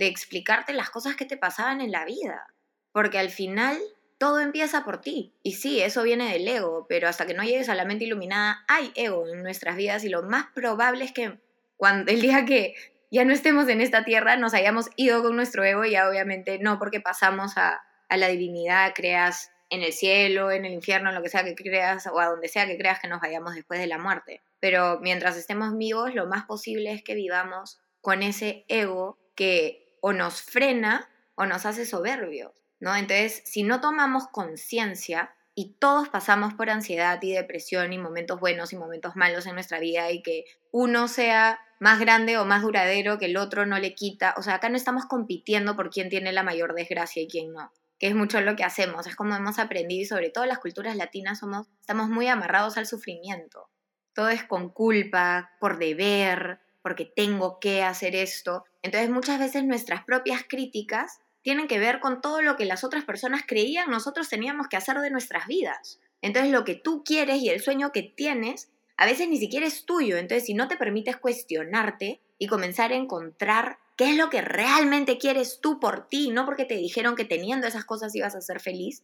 de 0.00 0.06
explicarte 0.06 0.72
las 0.72 0.88
cosas 0.88 1.14
que 1.14 1.26
te 1.26 1.36
pasaban 1.36 1.82
en 1.82 1.92
la 1.92 2.06
vida. 2.06 2.46
Porque 2.90 3.18
al 3.18 3.28
final 3.28 3.78
todo 4.16 4.40
empieza 4.40 4.82
por 4.82 5.02
ti. 5.02 5.34
Y 5.42 5.52
sí, 5.52 5.82
eso 5.82 6.02
viene 6.02 6.32
del 6.32 6.48
ego, 6.48 6.86
pero 6.88 7.06
hasta 7.06 7.26
que 7.26 7.34
no 7.34 7.44
llegues 7.44 7.68
a 7.68 7.74
la 7.74 7.84
mente 7.84 8.06
iluminada, 8.06 8.64
hay 8.66 8.92
ego 8.94 9.28
en 9.28 9.42
nuestras 9.42 9.76
vidas 9.76 10.02
y 10.02 10.08
lo 10.08 10.22
más 10.22 10.46
probable 10.54 11.04
es 11.04 11.12
que 11.12 11.38
cuando 11.76 12.10
el 12.10 12.22
día 12.22 12.46
que 12.46 12.74
ya 13.10 13.26
no 13.26 13.34
estemos 13.34 13.68
en 13.68 13.82
esta 13.82 14.02
tierra 14.02 14.36
nos 14.36 14.54
hayamos 14.54 14.88
ido 14.96 15.22
con 15.22 15.36
nuestro 15.36 15.64
ego 15.64 15.84
y 15.84 15.90
ya 15.90 16.08
obviamente 16.08 16.58
no 16.58 16.78
porque 16.78 17.00
pasamos 17.00 17.58
a, 17.58 17.82
a 18.08 18.16
la 18.16 18.28
divinidad, 18.28 18.94
creas 18.94 19.52
en 19.68 19.82
el 19.82 19.92
cielo, 19.92 20.50
en 20.50 20.64
el 20.64 20.72
infierno, 20.72 21.10
en 21.10 21.14
lo 21.14 21.22
que 21.22 21.28
sea 21.28 21.44
que 21.44 21.54
creas 21.54 22.06
o 22.06 22.18
a 22.20 22.26
donde 22.26 22.48
sea 22.48 22.66
que 22.66 22.78
creas 22.78 23.00
que 23.00 23.08
nos 23.08 23.20
vayamos 23.20 23.54
después 23.54 23.78
de 23.78 23.86
la 23.86 23.98
muerte. 23.98 24.40
Pero 24.60 24.98
mientras 25.00 25.36
estemos 25.36 25.76
vivos, 25.76 26.14
lo 26.14 26.26
más 26.26 26.46
posible 26.46 26.90
es 26.92 27.02
que 27.02 27.14
vivamos 27.14 27.78
con 28.00 28.22
ese 28.22 28.64
ego 28.68 29.18
que 29.34 29.89
o 30.00 30.12
nos 30.12 30.42
frena 30.42 31.08
o 31.34 31.46
nos 31.46 31.66
hace 31.66 31.86
soberbios, 31.86 32.52
¿no? 32.80 32.94
Entonces, 32.94 33.42
si 33.44 33.62
no 33.62 33.80
tomamos 33.80 34.28
conciencia 34.28 35.34
y 35.54 35.74
todos 35.78 36.08
pasamos 36.08 36.54
por 36.54 36.70
ansiedad 36.70 37.20
y 37.22 37.32
depresión 37.32 37.92
y 37.92 37.98
momentos 37.98 38.40
buenos 38.40 38.72
y 38.72 38.76
momentos 38.76 39.16
malos 39.16 39.46
en 39.46 39.54
nuestra 39.54 39.78
vida 39.78 40.10
y 40.10 40.22
que 40.22 40.44
uno 40.70 41.08
sea 41.08 41.60
más 41.80 41.98
grande 41.98 42.38
o 42.38 42.44
más 42.44 42.62
duradero 42.62 43.18
que 43.18 43.26
el 43.26 43.36
otro 43.36 43.66
no 43.66 43.78
le 43.78 43.94
quita, 43.94 44.34
o 44.36 44.42
sea, 44.42 44.54
acá 44.54 44.68
no 44.68 44.76
estamos 44.76 45.06
compitiendo 45.06 45.76
por 45.76 45.90
quién 45.90 46.08
tiene 46.08 46.32
la 46.32 46.42
mayor 46.42 46.74
desgracia 46.74 47.22
y 47.22 47.28
quién 47.28 47.52
no 47.52 47.72
que 48.00 48.06
es 48.06 48.14
mucho 48.14 48.40
lo 48.40 48.56
que 48.56 48.64
hacemos, 48.64 49.06
es 49.06 49.14
como 49.14 49.36
hemos 49.36 49.58
aprendido 49.58 50.00
y 50.00 50.06
sobre 50.06 50.30
todo 50.30 50.46
las 50.46 50.58
culturas 50.58 50.96
latinas 50.96 51.38
somos, 51.38 51.68
estamos 51.80 52.08
muy 52.08 52.28
amarrados 52.28 52.78
al 52.78 52.86
sufrimiento. 52.86 53.68
Todo 54.14 54.30
es 54.30 54.42
con 54.42 54.70
culpa, 54.70 55.50
por 55.60 55.78
deber, 55.78 56.60
porque 56.82 57.04
tengo 57.04 57.60
que 57.60 57.82
hacer 57.82 58.16
esto. 58.16 58.64
Entonces 58.82 59.10
muchas 59.10 59.38
veces 59.38 59.64
nuestras 59.64 60.04
propias 60.04 60.44
críticas 60.48 61.20
tienen 61.42 61.68
que 61.68 61.78
ver 61.78 62.00
con 62.00 62.20
todo 62.20 62.42
lo 62.42 62.56
que 62.56 62.64
las 62.64 62.84
otras 62.84 63.04
personas 63.04 63.42
creían 63.46 63.90
nosotros 63.90 64.28
teníamos 64.28 64.68
que 64.68 64.76
hacer 64.76 64.98
de 64.98 65.10
nuestras 65.10 65.46
vidas. 65.46 66.00
Entonces 66.22 66.52
lo 66.52 66.64
que 66.64 66.74
tú 66.74 67.02
quieres 67.04 67.42
y 67.42 67.48
el 67.48 67.60
sueño 67.60 67.92
que 67.92 68.02
tienes 68.02 68.70
a 68.96 69.06
veces 69.06 69.28
ni 69.28 69.38
siquiera 69.38 69.66
es 69.66 69.86
tuyo. 69.86 70.18
Entonces 70.18 70.46
si 70.46 70.54
no 70.54 70.68
te 70.68 70.76
permites 70.76 71.16
cuestionarte 71.16 72.20
y 72.38 72.46
comenzar 72.46 72.92
a 72.92 72.96
encontrar 72.96 73.78
qué 73.96 74.10
es 74.10 74.16
lo 74.16 74.30
que 74.30 74.40
realmente 74.40 75.18
quieres 75.18 75.60
tú 75.60 75.78
por 75.78 76.08
ti, 76.08 76.30
no 76.30 76.46
porque 76.46 76.64
te 76.64 76.76
dijeron 76.76 77.16
que 77.16 77.26
teniendo 77.26 77.66
esas 77.66 77.84
cosas 77.84 78.14
ibas 78.14 78.34
a 78.34 78.40
ser 78.40 78.60
feliz, 78.60 79.02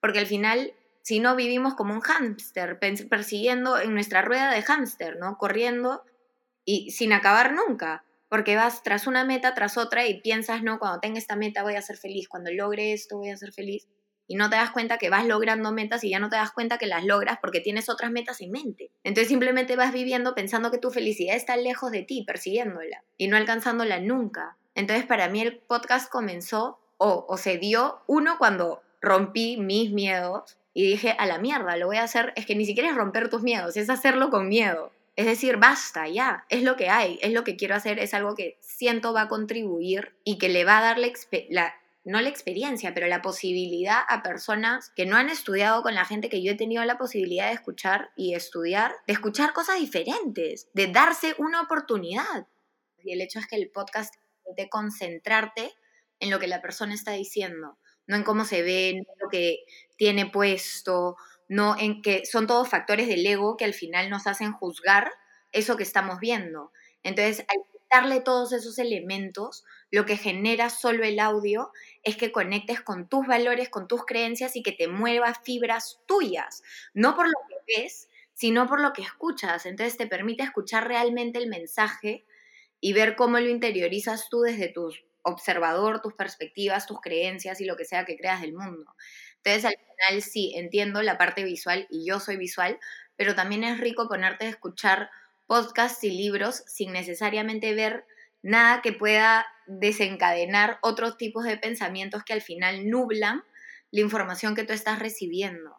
porque 0.00 0.18
al 0.18 0.26
final, 0.26 0.74
si 1.00 1.18
no 1.18 1.34
vivimos 1.34 1.74
como 1.74 1.94
un 1.94 2.02
hámster, 2.02 2.78
persiguiendo 2.78 3.78
en 3.78 3.94
nuestra 3.94 4.20
rueda 4.20 4.50
de 4.50 4.60
hámster, 4.60 5.16
¿no? 5.18 5.38
Corriendo 5.38 6.04
y 6.66 6.90
sin 6.90 7.14
acabar 7.14 7.54
nunca, 7.54 8.04
porque 8.34 8.56
vas 8.56 8.82
tras 8.82 9.06
una 9.06 9.24
meta, 9.24 9.54
tras 9.54 9.78
otra 9.78 10.08
y 10.08 10.20
piensas, 10.20 10.64
no, 10.64 10.80
cuando 10.80 10.98
tenga 10.98 11.20
esta 11.20 11.36
meta 11.36 11.62
voy 11.62 11.76
a 11.76 11.82
ser 11.82 11.96
feliz, 11.96 12.26
cuando 12.26 12.50
logre 12.50 12.92
esto 12.92 13.16
voy 13.16 13.30
a 13.30 13.36
ser 13.36 13.52
feliz 13.52 13.86
y 14.26 14.34
no 14.34 14.50
te 14.50 14.56
das 14.56 14.72
cuenta 14.72 14.98
que 14.98 15.08
vas 15.08 15.24
logrando 15.24 15.70
metas 15.70 16.02
y 16.02 16.10
ya 16.10 16.18
no 16.18 16.28
te 16.30 16.34
das 16.34 16.50
cuenta 16.50 16.76
que 16.76 16.86
las 16.86 17.04
logras 17.04 17.38
porque 17.40 17.60
tienes 17.60 17.88
otras 17.88 18.10
metas 18.10 18.40
en 18.40 18.50
mente. 18.50 18.90
Entonces 19.04 19.28
simplemente 19.28 19.76
vas 19.76 19.92
viviendo 19.92 20.34
pensando 20.34 20.72
que 20.72 20.78
tu 20.78 20.90
felicidad 20.90 21.36
está 21.36 21.56
lejos 21.56 21.92
de 21.92 22.02
ti, 22.02 22.24
persiguiéndola 22.26 23.04
y 23.16 23.28
no 23.28 23.36
alcanzándola 23.36 24.00
nunca. 24.00 24.56
Entonces 24.74 25.06
para 25.06 25.28
mí 25.28 25.40
el 25.40 25.58
podcast 25.58 26.10
comenzó 26.10 26.80
o, 26.98 27.26
o 27.28 27.36
se 27.36 27.58
dio, 27.58 28.00
uno, 28.08 28.34
cuando 28.38 28.82
rompí 29.00 29.58
mis 29.58 29.92
miedos 29.92 30.58
y 30.72 30.88
dije, 30.88 31.14
a 31.20 31.26
la 31.26 31.38
mierda, 31.38 31.76
lo 31.76 31.86
voy 31.86 31.98
a 31.98 32.02
hacer, 32.02 32.32
es 32.34 32.46
que 32.46 32.56
ni 32.56 32.66
siquiera 32.66 32.90
es 32.90 32.96
romper 32.96 33.28
tus 33.28 33.42
miedos, 33.42 33.76
es 33.76 33.90
hacerlo 33.90 34.30
con 34.30 34.48
miedo. 34.48 34.90
Es 35.16 35.26
decir, 35.26 35.58
basta, 35.58 36.08
ya, 36.08 36.44
es 36.48 36.62
lo 36.62 36.76
que 36.76 36.88
hay, 36.88 37.18
es 37.22 37.32
lo 37.32 37.44
que 37.44 37.56
quiero 37.56 37.74
hacer, 37.76 37.98
es 37.98 38.14
algo 38.14 38.34
que 38.34 38.58
siento 38.60 39.12
va 39.12 39.22
a 39.22 39.28
contribuir 39.28 40.16
y 40.24 40.38
que 40.38 40.48
le 40.48 40.64
va 40.64 40.78
a 40.78 40.82
dar 40.82 40.98
la, 40.98 41.08
la 41.50 41.74
no 42.04 42.20
la 42.20 42.28
experiencia, 42.28 42.92
pero 42.92 43.06
la 43.06 43.22
posibilidad 43.22 44.00
a 44.08 44.22
personas 44.22 44.90
que 44.94 45.06
no 45.06 45.16
han 45.16 45.30
estudiado 45.30 45.82
con 45.82 45.94
la 45.94 46.04
gente 46.04 46.28
que 46.28 46.42
yo 46.42 46.52
he 46.52 46.56
tenido 46.56 46.84
la 46.84 46.98
posibilidad 46.98 47.46
de 47.46 47.54
escuchar 47.54 48.10
y 48.14 48.34
estudiar, 48.34 48.92
de 49.06 49.14
escuchar 49.14 49.54
cosas 49.54 49.78
diferentes, 49.78 50.68
de 50.74 50.88
darse 50.88 51.34
una 51.38 51.62
oportunidad. 51.62 52.46
Y 53.02 53.12
el 53.12 53.22
hecho 53.22 53.38
es 53.38 53.46
que 53.46 53.56
el 53.56 53.70
podcast 53.70 54.14
te 54.54 54.68
concentrarte 54.68 55.72
en 56.20 56.30
lo 56.30 56.38
que 56.38 56.46
la 56.46 56.60
persona 56.60 56.94
está 56.94 57.12
diciendo, 57.12 57.78
no 58.06 58.16
en 58.16 58.22
cómo 58.22 58.44
se 58.44 58.62
ve, 58.62 58.90
en 58.90 59.06
lo 59.20 59.28
que 59.30 59.64
tiene 59.96 60.26
puesto, 60.26 61.16
no 61.48 61.76
en 61.78 62.02
que 62.02 62.24
son 62.26 62.46
todos 62.46 62.68
factores 62.68 63.08
del 63.08 63.26
ego 63.26 63.56
que 63.56 63.64
al 63.64 63.74
final 63.74 64.10
nos 64.10 64.26
hacen 64.26 64.52
juzgar 64.52 65.10
eso 65.52 65.76
que 65.76 65.82
estamos 65.82 66.20
viendo. 66.20 66.72
Entonces, 67.02 67.40
al 67.48 67.58
quitarle 67.72 68.20
todos 68.20 68.52
esos 68.52 68.78
elementos, 68.78 69.64
lo 69.90 70.04
que 70.06 70.16
genera 70.16 70.70
solo 70.70 71.04
el 71.04 71.20
audio 71.20 71.70
es 72.02 72.16
que 72.16 72.32
conectes 72.32 72.80
con 72.80 73.08
tus 73.08 73.26
valores, 73.26 73.68
con 73.68 73.86
tus 73.86 74.04
creencias 74.04 74.56
y 74.56 74.62
que 74.62 74.72
te 74.72 74.88
muevas 74.88 75.38
fibras 75.44 76.00
tuyas, 76.06 76.62
no 76.94 77.14
por 77.14 77.26
lo 77.26 77.38
que 77.48 77.80
ves, 77.82 78.08
sino 78.34 78.66
por 78.66 78.80
lo 78.80 78.92
que 78.92 79.02
escuchas. 79.02 79.66
Entonces 79.66 79.96
te 79.96 80.06
permite 80.06 80.42
escuchar 80.42 80.88
realmente 80.88 81.38
el 81.38 81.48
mensaje 81.48 82.24
y 82.80 82.92
ver 82.92 83.16
cómo 83.16 83.38
lo 83.38 83.48
interiorizas 83.48 84.28
tú 84.28 84.40
desde 84.42 84.68
tu 84.68 84.90
observador, 85.22 86.02
tus 86.02 86.14
perspectivas, 86.14 86.86
tus 86.86 87.00
creencias 87.00 87.60
y 87.60 87.64
lo 87.64 87.76
que 87.76 87.84
sea 87.84 88.04
que 88.04 88.16
creas 88.16 88.42
del 88.42 88.52
mundo. 88.52 88.94
Entonces 89.44 89.64
al 89.66 89.76
final 89.76 90.22
sí, 90.22 90.52
entiendo 90.56 91.02
la 91.02 91.18
parte 91.18 91.44
visual 91.44 91.86
y 91.90 92.06
yo 92.06 92.18
soy 92.18 92.36
visual, 92.36 92.78
pero 93.16 93.34
también 93.34 93.62
es 93.62 93.78
rico 93.78 94.08
ponerte 94.08 94.46
a 94.46 94.48
escuchar 94.48 95.10
podcasts 95.46 96.02
y 96.04 96.10
libros 96.10 96.62
sin 96.66 96.92
necesariamente 96.92 97.74
ver 97.74 98.06
nada 98.42 98.80
que 98.82 98.92
pueda 98.92 99.46
desencadenar 99.66 100.78
otros 100.82 101.16
tipos 101.16 101.44
de 101.44 101.58
pensamientos 101.58 102.22
que 102.24 102.32
al 102.32 102.40
final 102.40 102.88
nublan 102.88 103.42
la 103.90 104.00
información 104.00 104.54
que 104.54 104.64
tú 104.64 104.72
estás 104.72 104.98
recibiendo. 104.98 105.76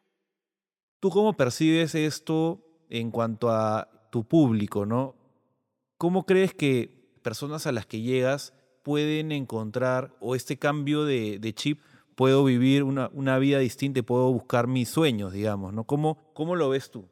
¿Tú 1.00 1.10
cómo 1.10 1.36
percibes 1.36 1.96
esto 1.96 2.62
en 2.90 3.12
cuanto 3.12 3.50
a 3.50 4.10
tu 4.12 4.28
público, 4.28 4.86
no? 4.86 5.16
¿Cómo 5.98 6.26
crees 6.26 6.54
que 6.54 7.20
personas 7.24 7.68
a 7.68 7.72
las 7.72 7.86
que 7.86 8.02
llegas 8.02 8.54
pueden 8.84 9.32
encontrar 9.32 10.16
o 10.20 10.36
este 10.36 10.58
cambio 10.58 11.06
de, 11.06 11.54
chip, 11.56 11.82
puedo 12.16 12.44
vivir 12.44 12.84
una, 12.84 13.10
una, 13.14 13.38
vida 13.40 13.60
distinta 13.60 14.00
y 14.00 14.04
puedo 14.04 14.32
buscar 14.32 14.68
mis 14.68 14.90
sueños, 14.90 15.34
digamos, 15.34 15.74
¿no? 15.74 15.84
¿Cómo, 15.84 16.34
¿Cómo 16.34 16.56
lo 16.56 16.70
ves 16.70 16.90
tú? 16.90 17.10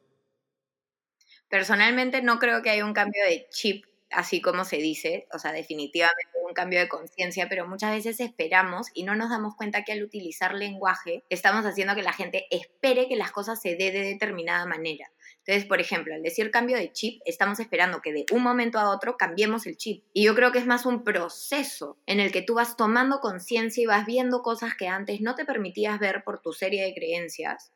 Personalmente 1.48 2.22
no 2.22 2.38
creo 2.38 2.62
que 2.62 2.70
haya 2.70 2.84
un 2.84 2.94
cambio 2.94 3.22
de 3.24 3.46
chip 3.50 3.84
así 4.14 4.40
como 4.40 4.64
se 4.64 4.76
dice, 4.76 5.26
o 5.32 5.38
sea, 5.38 5.52
definitivamente 5.52 6.30
un 6.46 6.54
cambio 6.54 6.80
de 6.80 6.88
conciencia, 6.88 7.48
pero 7.48 7.66
muchas 7.66 7.92
veces 7.92 8.20
esperamos 8.20 8.88
y 8.94 9.04
no 9.04 9.14
nos 9.14 9.30
damos 9.30 9.54
cuenta 9.56 9.82
que 9.82 9.92
al 9.92 10.02
utilizar 10.02 10.54
lenguaje 10.54 11.24
estamos 11.30 11.64
haciendo 11.66 11.94
que 11.94 12.02
la 12.02 12.12
gente 12.12 12.46
espere 12.50 13.08
que 13.08 13.16
las 13.16 13.32
cosas 13.32 13.60
se 13.60 13.76
dé 13.76 13.90
de 13.90 14.02
determinada 14.02 14.66
manera. 14.66 15.10
Entonces, 15.46 15.68
por 15.68 15.80
ejemplo, 15.80 16.14
al 16.14 16.22
decir 16.22 16.50
cambio 16.50 16.78
de 16.78 16.90
chip, 16.90 17.20
estamos 17.26 17.60
esperando 17.60 18.00
que 18.00 18.14
de 18.14 18.24
un 18.32 18.42
momento 18.42 18.78
a 18.78 18.90
otro 18.90 19.18
cambiemos 19.18 19.66
el 19.66 19.76
chip. 19.76 20.02
Y 20.14 20.24
yo 20.24 20.34
creo 20.34 20.52
que 20.52 20.58
es 20.58 20.66
más 20.66 20.86
un 20.86 21.04
proceso 21.04 21.98
en 22.06 22.18
el 22.18 22.32
que 22.32 22.40
tú 22.40 22.54
vas 22.54 22.78
tomando 22.78 23.20
conciencia 23.20 23.82
y 23.82 23.86
vas 23.86 24.06
viendo 24.06 24.42
cosas 24.42 24.74
que 24.74 24.88
antes 24.88 25.20
no 25.20 25.34
te 25.34 25.44
permitías 25.44 25.98
ver 25.98 26.24
por 26.24 26.40
tu 26.40 26.54
serie 26.54 26.82
de 26.84 26.94
creencias. 26.94 27.72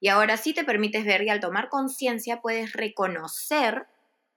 Y 0.00 0.08
ahora 0.08 0.36
sí 0.36 0.52
te 0.52 0.64
permites 0.64 1.04
ver 1.04 1.22
y 1.22 1.28
al 1.28 1.38
tomar 1.38 1.68
conciencia 1.68 2.40
puedes 2.40 2.72
reconocer 2.72 3.86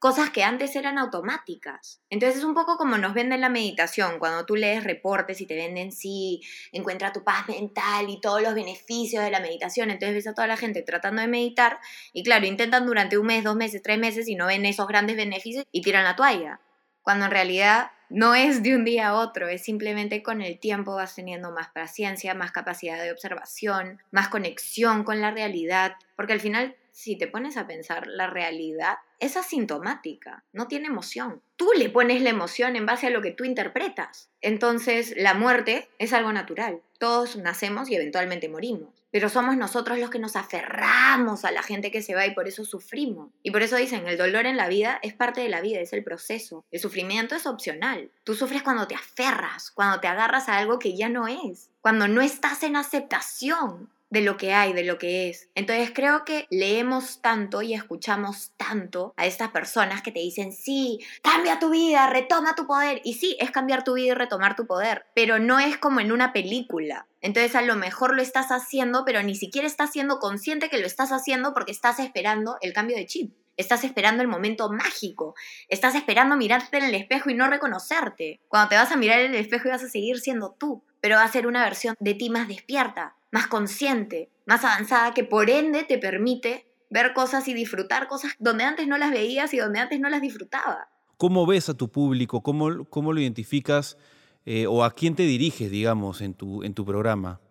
cosas 0.06 0.30
que 0.30 0.44
antes 0.44 0.76
eran 0.76 1.00
automáticas. 1.00 2.00
Entonces 2.12 2.38
es 2.38 2.44
un 2.44 2.54
poco 2.54 2.78
como 2.78 2.96
nos 3.00 3.16
venden 3.16 3.42
la 3.42 3.50
meditación, 3.50 4.20
cuando 4.20 4.46
tú 4.46 4.56
lees 4.56 4.84
reportes 4.84 5.42
y 5.42 5.48
te 5.48 5.56
venden, 5.56 5.92
sí, 5.92 6.44
encuentra 6.72 7.12
tu 7.12 7.24
paz 7.24 7.48
mental 7.48 8.08
y 8.08 8.22
todos 8.22 8.40
los 8.44 8.54
beneficios 8.54 9.24
de 9.24 9.32
la 9.32 9.40
meditación. 9.40 9.90
Entonces 9.90 10.14
ves 10.14 10.28
a 10.28 10.36
toda 10.36 10.46
la 10.46 10.58
gente 10.58 10.84
tratando 10.84 11.24
de 11.24 11.28
meditar 11.28 11.80
y 12.14 12.22
claro, 12.22 12.46
intentan 12.46 12.86
durante 12.86 13.18
un 13.18 13.26
mes, 13.26 13.44
dos 13.44 13.56
meses, 13.56 13.82
tres 13.82 13.98
meses 13.98 14.28
y 14.28 14.36
no 14.36 14.46
ven 14.46 14.68
esos 14.68 14.88
grandes 14.88 15.18
beneficios 15.18 15.66
y 15.72 15.82
tiran 15.82 16.04
la 16.04 16.16
toalla. 16.16 16.60
Cuando 17.02 17.26
en 17.26 17.32
realidad 17.32 17.90
no 18.08 18.36
es 18.36 18.62
de 18.62 18.76
un 18.76 18.86
día 18.86 19.08
a 19.08 19.16
otro, 19.16 19.48
es 19.48 19.64
simplemente 19.64 20.22
con 20.22 20.44
el 20.44 20.60
tiempo 20.60 20.94
vas 20.94 21.16
teniendo 21.16 21.50
más 21.50 21.70
paciencia, 21.70 22.36
más 22.36 22.52
capacidad 22.52 23.02
de 23.02 23.12
observación, 23.12 24.04
más 24.12 24.30
conexión 24.30 25.04
con 25.04 25.20
la 25.20 25.32
realidad, 25.32 25.94
porque 26.16 26.34
al 26.34 26.42
final 26.42 26.76
si 26.96 27.18
te 27.18 27.28
pones 27.28 27.58
a 27.58 27.68
pensar, 27.68 28.08
la 28.08 28.28
realidad 28.28 28.96
es 29.20 29.38
asintomática, 29.38 30.44
no 30.54 30.68
tiene 30.68 30.88
emoción. 30.88 31.42
Tú 31.56 31.70
le 31.78 31.90
pones 31.90 32.22
la 32.22 32.30
emoción 32.30 32.76
en 32.76 32.86
base 32.86 33.08
a 33.08 33.10
lo 33.10 33.22
que 33.22 33.32
tú 33.32 33.46
interpretas. 33.46 34.30
Entonces, 34.42 35.14
la 35.18 35.34
muerte 35.34 35.90
es 36.00 36.14
algo 36.14 36.34
natural. 36.34 36.82
Todos 37.00 37.36
nacemos 37.36 37.90
y 37.90 37.96
eventualmente 37.96 38.50
morimos. 38.50 38.90
Pero 39.12 39.30
somos 39.30 39.56
nosotros 39.56 39.98
los 39.98 40.10
que 40.10 40.20
nos 40.20 40.36
aferramos 40.36 41.46
a 41.46 41.52
la 41.52 41.64
gente 41.64 41.90
que 41.90 42.02
se 42.02 42.16
va 42.16 42.26
y 42.26 42.36
por 42.36 42.50
eso 42.50 42.66
sufrimos. 42.66 43.30
Y 43.44 43.52
por 43.52 43.62
eso 43.62 43.78
dicen, 43.78 44.06
el 44.08 44.18
dolor 44.18 44.46
en 44.46 44.58
la 44.58 44.68
vida 44.68 45.00
es 45.02 45.14
parte 45.14 45.40
de 45.40 45.48
la 45.48 45.62
vida, 45.62 45.80
es 45.80 45.94
el 45.94 46.04
proceso. 46.04 46.66
El 46.70 46.82
sufrimiento 46.82 47.34
es 47.34 47.46
opcional. 47.46 48.12
Tú 48.26 48.36
sufres 48.36 48.62
cuando 48.62 48.88
te 48.88 48.96
aferras, 48.96 49.72
cuando 49.72 50.02
te 50.02 50.10
agarras 50.10 50.50
a 50.50 50.58
algo 50.58 50.80
que 50.80 50.98
ya 50.98 51.08
no 51.08 51.30
es, 51.30 51.70
cuando 51.80 52.10
no 52.10 52.22
estás 52.22 52.64
en 52.64 52.76
aceptación 52.76 53.90
de 54.10 54.22
lo 54.22 54.38
que 54.38 54.54
hay, 54.54 54.74
de 54.74 54.84
lo 54.84 54.98
que 54.98 55.30
es. 55.30 55.50
Entonces 55.56 55.92
creo 55.94 56.26
que 56.26 56.48
leemos 56.50 57.22
tanto 57.22 57.62
y 57.62 57.74
escuchamos 57.74 58.52
tanto 58.58 59.14
a 59.18 59.26
estas 59.26 59.52
personas 59.52 60.02
que 60.02 60.12
te 60.12 60.20
dicen, 60.20 60.52
sí, 60.52 61.00
cambia 61.22 61.60
tu 61.60 61.70
vida, 61.70 62.10
retoma 62.10 62.56
tu 62.56 62.68
poder. 62.68 63.02
Y 63.04 63.16
sí, 63.16 63.38
es 63.40 63.52
cambiar 63.52 63.84
tu 63.84 63.94
vida 63.94 64.08
y 64.08 64.14
retomar 64.14 64.56
tu 64.56 64.68
poder, 64.68 65.06
pero 65.16 65.40
no 65.40 65.60
es 65.60 65.78
como 65.78 66.00
en 66.00 66.12
una 66.12 66.34
película. 66.34 67.08
Entonces 67.22 67.56
a 67.56 67.62
lo 67.62 67.76
mejor 67.76 68.16
lo 68.16 68.22
estás 68.22 68.50
haciendo, 68.50 69.04
pero 69.06 69.24
ni 69.24 69.36
siquiera 69.36 69.68
estás 69.68 69.92
siendo 69.92 70.20
consciente 70.20 70.70
que 70.70 70.78
lo 70.78 70.86
estás 70.86 71.12
haciendo 71.12 71.54
porque 71.54 71.72
estás 71.72 72.00
esperando 72.00 72.58
el 72.62 72.74
cambio 72.74 72.96
de 72.98 73.08
chip. 73.08 73.34
Estás 73.58 73.86
esperando 73.86 74.22
el 74.22 74.28
momento 74.28 74.70
mágico. 74.70 75.34
Estás 75.70 75.96
esperando 75.96 76.36
mirarte 76.36 76.78
en 76.78 76.84
el 76.84 76.96
espejo 76.96 77.30
y 77.30 77.34
no 77.34 77.48
reconocerte. 77.48 78.42
Cuando 78.48 78.70
te 78.70 78.76
vas 78.76 78.92
a 78.92 78.98
mirar 78.98 79.20
en 79.22 79.34
el 79.34 79.42
espejo 79.42 79.68
y 79.68 79.72
vas 79.72 79.84
a 79.84 79.90
seguir 79.90 80.20
siendo 80.20 80.56
tú, 80.60 80.84
pero 81.00 81.16
va 81.16 81.24
a 81.24 81.32
ser 81.32 81.48
una 81.48 81.64
versión 81.64 81.96
de 82.00 82.16
ti 82.16 82.30
más 82.30 82.48
despierta, 82.48 83.15
más 83.32 83.48
consciente, 83.48 84.30
más 84.46 84.64
avanzada, 84.64 85.14
que 85.14 85.24
por 85.24 85.50
ende 85.50 85.84
te 85.84 85.98
permite 85.98 86.66
ver 86.90 87.14
cosas 87.14 87.48
y 87.48 87.54
disfrutar 87.54 88.08
cosas 88.08 88.34
donde 88.40 88.64
antes 88.64 88.88
no 88.88 88.98
las 88.98 89.12
veías 89.12 89.54
y 89.54 89.58
donde 89.58 89.80
antes 89.80 90.00
no 90.00 90.10
las 90.10 90.22
disfrutaba. 90.22 90.88
¿Cómo 91.18 91.46
ves 91.46 91.70
a 91.70 91.74
tu 91.74 91.90
público? 91.92 92.42
¿Cómo, 92.42 92.86
cómo 92.90 93.14
lo 93.14 93.22
identificas 93.22 93.98
eh, 94.46 94.68
o 94.68 94.84
a 94.84 94.94
quién 94.94 95.16
te 95.16 95.24
diriges, 95.24 95.72
digamos, 95.72 96.22
en 96.22 96.34
tu, 96.34 96.64
en 96.64 96.74
tu 96.74 96.86
programa? 96.86 97.42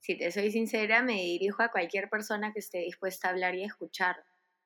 Si 0.00 0.16
te 0.16 0.30
soy 0.32 0.50
sincera, 0.50 1.02
me 1.02 1.14
dirijo 1.14 1.62
a 1.62 1.70
cualquier 1.70 2.08
persona 2.08 2.52
que 2.52 2.60
esté 2.60 2.78
dispuesta 2.78 3.28
a 3.28 3.30
hablar 3.32 3.54
y 3.54 3.64
a 3.64 3.66
escuchar. 3.66 4.16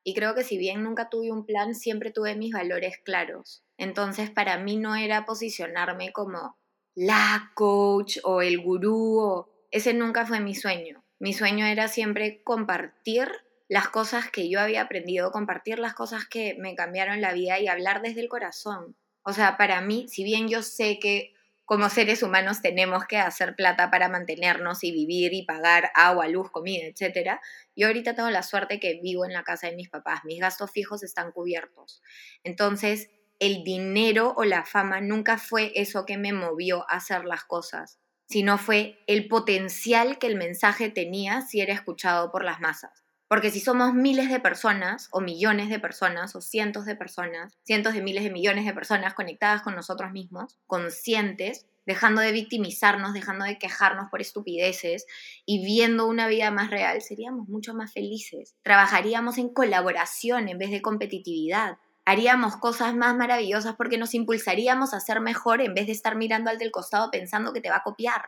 Y 0.04 0.14
creo 0.14 0.34
que 0.34 0.44
si 0.44 0.58
bien 0.58 0.82
nunca 0.82 1.08
tuve 1.08 1.32
un 1.32 1.46
plan, 1.46 1.74
siempre 1.74 2.10
tuve 2.10 2.36
mis 2.36 2.52
valores 2.52 2.98
claros. 3.02 3.64
Entonces 3.78 4.30
para 4.30 4.58
mí 4.58 4.76
no 4.76 4.94
era 4.94 5.24
posicionarme 5.24 6.12
como 6.12 6.58
la 6.94 7.50
coach 7.54 8.18
o 8.22 8.42
el 8.42 8.60
gurú 8.60 9.18
o 9.18 9.53
ese 9.74 9.92
nunca 9.92 10.24
fue 10.24 10.38
mi 10.38 10.54
sueño. 10.54 11.04
Mi 11.18 11.32
sueño 11.32 11.66
era 11.66 11.88
siempre 11.88 12.44
compartir 12.44 13.28
las 13.66 13.88
cosas 13.88 14.30
que 14.30 14.48
yo 14.48 14.60
había 14.60 14.82
aprendido, 14.82 15.32
compartir 15.32 15.80
las 15.80 15.94
cosas 15.94 16.26
que 16.26 16.54
me 16.60 16.76
cambiaron 16.76 17.20
la 17.20 17.32
vida 17.32 17.58
y 17.58 17.66
hablar 17.66 18.00
desde 18.00 18.20
el 18.20 18.28
corazón. 18.28 18.96
O 19.24 19.32
sea, 19.32 19.56
para 19.56 19.80
mí, 19.80 20.06
si 20.08 20.22
bien 20.22 20.48
yo 20.48 20.62
sé 20.62 21.00
que 21.00 21.34
como 21.64 21.88
seres 21.88 22.22
humanos 22.22 22.62
tenemos 22.62 23.04
que 23.06 23.16
hacer 23.16 23.56
plata 23.56 23.90
para 23.90 24.08
mantenernos 24.08 24.84
y 24.84 24.92
vivir 24.92 25.34
y 25.34 25.44
pagar 25.44 25.90
agua, 25.96 26.28
luz, 26.28 26.52
comida, 26.52 26.84
etc. 26.86 27.40
Yo 27.74 27.88
ahorita 27.88 28.14
tengo 28.14 28.30
la 28.30 28.44
suerte 28.44 28.78
que 28.78 29.00
vivo 29.02 29.24
en 29.24 29.32
la 29.32 29.42
casa 29.42 29.66
de 29.66 29.74
mis 29.74 29.90
papás, 29.90 30.20
mis 30.24 30.38
gastos 30.38 30.70
fijos 30.70 31.02
están 31.02 31.32
cubiertos. 31.32 32.00
Entonces, 32.44 33.10
el 33.40 33.64
dinero 33.64 34.34
o 34.36 34.44
la 34.44 34.64
fama 34.64 35.00
nunca 35.00 35.36
fue 35.36 35.72
eso 35.74 36.06
que 36.06 36.16
me 36.16 36.32
movió 36.32 36.88
a 36.88 36.98
hacer 36.98 37.24
las 37.24 37.42
cosas, 37.42 37.98
sino 38.26 38.58
fue 38.58 39.02
el 39.06 39.28
potencial 39.28 40.18
que 40.18 40.26
el 40.26 40.36
mensaje 40.36 40.90
tenía 40.90 41.42
si 41.42 41.60
era 41.60 41.74
escuchado 41.74 42.30
por 42.30 42.44
las 42.44 42.60
masas. 42.60 43.04
Porque 43.28 43.50
si 43.50 43.60
somos 43.60 43.94
miles 43.94 44.28
de 44.28 44.38
personas, 44.38 45.08
o 45.10 45.20
millones 45.20 45.68
de 45.68 45.80
personas, 45.80 46.36
o 46.36 46.40
cientos 46.40 46.84
de 46.84 46.94
personas, 46.94 47.58
cientos 47.64 47.94
de 47.94 48.02
miles 48.02 48.22
de 48.22 48.30
millones 48.30 48.64
de 48.64 48.74
personas 48.74 49.14
conectadas 49.14 49.62
con 49.62 49.74
nosotros 49.74 50.12
mismos, 50.12 50.58
conscientes, 50.66 51.66
dejando 51.86 52.20
de 52.20 52.32
victimizarnos, 52.32 53.12
dejando 53.12 53.44
de 53.44 53.58
quejarnos 53.58 54.10
por 54.10 54.20
estupideces 54.20 55.06
y 55.44 55.64
viendo 55.64 56.06
una 56.06 56.28
vida 56.28 56.50
más 56.50 56.70
real, 56.70 57.00
seríamos 57.02 57.48
mucho 57.48 57.74
más 57.74 57.92
felices. 57.92 58.54
Trabajaríamos 58.62 59.38
en 59.38 59.48
colaboración 59.48 60.48
en 60.48 60.58
vez 60.58 60.70
de 60.70 60.82
competitividad. 60.82 61.78
Haríamos 62.04 62.56
cosas 62.56 62.94
más 62.94 63.16
maravillosas 63.16 63.76
porque 63.76 63.98
nos 63.98 64.14
impulsaríamos 64.14 64.92
a 64.92 65.00
ser 65.00 65.20
mejor 65.20 65.60
en 65.60 65.74
vez 65.74 65.86
de 65.86 65.92
estar 65.92 66.16
mirando 66.16 66.50
al 66.50 66.58
del 66.58 66.70
costado 66.70 67.10
pensando 67.10 67.52
que 67.52 67.60
te 67.60 67.70
va 67.70 67.76
a 67.76 67.82
copiar. 67.82 68.22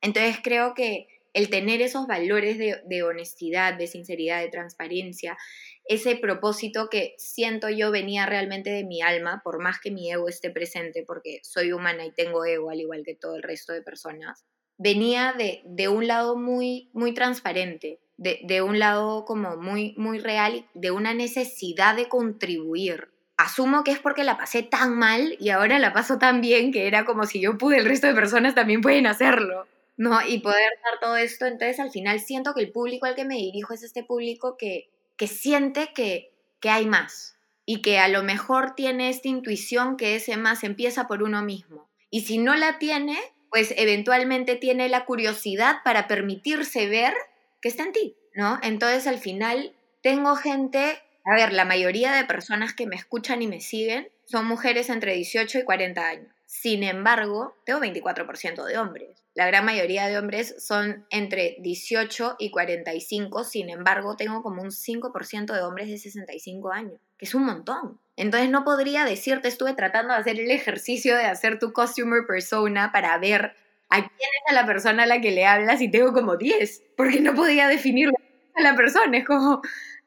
Entonces 0.00 0.38
creo 0.42 0.74
que 0.74 1.08
el 1.32 1.48
tener 1.48 1.80
esos 1.82 2.06
valores 2.06 2.58
de, 2.58 3.02
honestidad, 3.02 3.74
de 3.74 3.86
sinceridad, 3.86 4.40
de 4.40 4.48
transparencia, 4.48 5.36
ese 5.84 6.16
propósito 6.16 6.88
que 6.88 7.14
siento 7.18 7.68
yo 7.68 7.90
venía 7.90 8.26
realmente 8.26 8.70
de 8.70 8.84
mi 8.84 9.00
alma, 9.00 9.40
por 9.44 9.60
más 9.60 9.80
que 9.80 9.90
mi 9.90 10.10
ego 10.10 10.28
esté 10.28 10.50
presente, 10.50 11.04
porque 11.06 11.40
soy 11.42 11.72
humana 11.72 12.04
y 12.04 12.12
tengo 12.12 12.44
ego 12.44 12.70
al 12.70 12.80
igual 12.80 13.02
que 13.04 13.14
todo 13.14 13.36
el 13.36 13.42
resto 13.42 13.72
de 13.72 13.82
personas, 13.82 14.44
venía 14.76 15.34
de, 15.36 15.62
de 15.64 15.88
un 15.88 16.06
lado 16.06 16.36
muy, 16.36 16.90
muy 16.92 17.14
transparente, 17.14 18.00
de, 18.20 18.40
de, 18.44 18.62
un 18.62 18.78
lado 18.78 19.24
como 19.24 19.56
muy, 19.56 19.94
muy 19.96 20.18
real, 20.18 20.66
de 20.74 20.90
una 20.90 21.14
necesidad 21.14 21.96
de 21.96 22.08
contribuir. 22.08 23.08
Asumo 23.36 23.82
que 23.82 23.92
es 23.92 23.98
porque 23.98 24.24
la 24.24 24.36
pasé 24.36 24.62
tan 24.62 24.98
mal 24.98 25.36
y 25.40 25.48
ahora 25.48 25.78
la 25.78 25.94
paso 25.94 26.18
tan 26.18 26.42
bien 26.42 26.70
que 26.70 26.86
era 26.86 27.06
como 27.06 27.24
si 27.24 27.40
yo 27.40 27.56
pude, 27.56 27.78
el 27.78 27.86
resto 27.86 28.06
de 28.06 28.14
personas 28.14 28.54
también 28.54 28.82
pueden 28.82 29.06
hacerlo. 29.06 29.66
¿no? 29.96 30.18
Y 30.26 30.38
poder 30.38 30.70
dar 30.84 31.00
todo 31.00 31.16
esto, 31.16 31.46
entonces 31.46 31.80
al 31.80 31.90
final 31.90 32.20
siento 32.20 32.54
que 32.54 32.60
el 32.60 32.72
público 32.72 33.06
al 33.06 33.14
que 33.14 33.24
me 33.24 33.36
dirijo 33.36 33.74
es 33.74 33.82
este 33.82 34.04
público 34.04 34.56
que, 34.58 34.90
que 35.16 35.26
siente 35.26 35.92
que, 35.94 36.30
que 36.60 36.70
hay 36.70 36.86
más 36.86 37.36
y 37.66 37.82
que 37.82 37.98
a 37.98 38.08
lo 38.08 38.22
mejor 38.22 38.74
tiene 38.74 39.10
esta 39.10 39.28
intuición 39.28 39.96
que 39.96 40.16
ese 40.16 40.36
más 40.36 40.64
empieza 40.64 41.06
por 41.06 41.22
uno 41.22 41.42
mismo. 41.42 41.88
Y 42.10 42.22
si 42.22 42.38
no 42.38 42.54
la 42.56 42.78
tiene, 42.78 43.18
pues 43.50 43.74
eventualmente 43.76 44.56
tiene 44.56 44.88
la 44.88 45.04
curiosidad 45.04 45.76
para 45.84 46.06
permitirse 46.08 46.86
ver 46.86 47.14
que 47.60 47.68
está 47.68 47.84
en 47.84 47.92
ti, 47.92 48.16
¿no? 48.34 48.58
Entonces 48.62 49.06
al 49.06 49.18
final 49.18 49.74
tengo 50.02 50.36
gente, 50.36 50.98
a 51.24 51.34
ver, 51.34 51.52
la 51.52 51.64
mayoría 51.64 52.12
de 52.12 52.24
personas 52.24 52.74
que 52.74 52.86
me 52.86 52.96
escuchan 52.96 53.42
y 53.42 53.46
me 53.46 53.60
siguen 53.60 54.08
son 54.24 54.46
mujeres 54.46 54.88
entre 54.90 55.14
18 55.14 55.58
y 55.58 55.64
40 55.64 56.08
años. 56.08 56.32
Sin 56.46 56.82
embargo, 56.82 57.54
tengo 57.64 57.80
24% 57.80 58.64
de 58.64 58.78
hombres. 58.78 59.20
La 59.34 59.46
gran 59.46 59.64
mayoría 59.64 60.08
de 60.08 60.18
hombres 60.18 60.56
son 60.58 61.06
entre 61.10 61.56
18 61.60 62.36
y 62.40 62.50
45, 62.50 63.44
sin 63.44 63.70
embargo, 63.70 64.16
tengo 64.16 64.42
como 64.42 64.60
un 64.60 64.70
5% 64.70 65.54
de 65.54 65.62
hombres 65.62 65.88
de 65.88 65.98
65 65.98 66.72
años, 66.72 67.00
que 67.16 67.26
es 67.26 67.34
un 67.34 67.44
montón. 67.44 68.00
Entonces 68.16 68.50
no 68.50 68.64
podría 68.64 69.04
decirte, 69.04 69.46
estuve 69.46 69.74
tratando 69.74 70.12
de 70.12 70.20
hacer 70.20 70.40
el 70.40 70.50
ejercicio 70.50 71.16
de 71.16 71.26
hacer 71.26 71.60
tu 71.60 71.72
customer 71.72 72.26
persona 72.26 72.90
para 72.92 73.16
ver 73.18 73.54
a 73.90 73.96
quién 73.96 74.30
es 74.48 74.54
la 74.54 74.66
persona 74.66 75.02
a 75.04 75.06
la 75.06 75.20
que 75.20 75.30
le 75.32 75.46
hablas 75.46 75.80
y 75.80 75.90
tengo 75.90 76.12
como 76.12 76.36
10, 76.36 76.82
porque 76.96 77.20
no 77.20 77.34
podía 77.34 77.68
definir 77.68 78.10
a 78.54 78.62
la 78.62 78.74
persona, 78.76 79.18
es 79.18 79.26
como, 79.26 79.62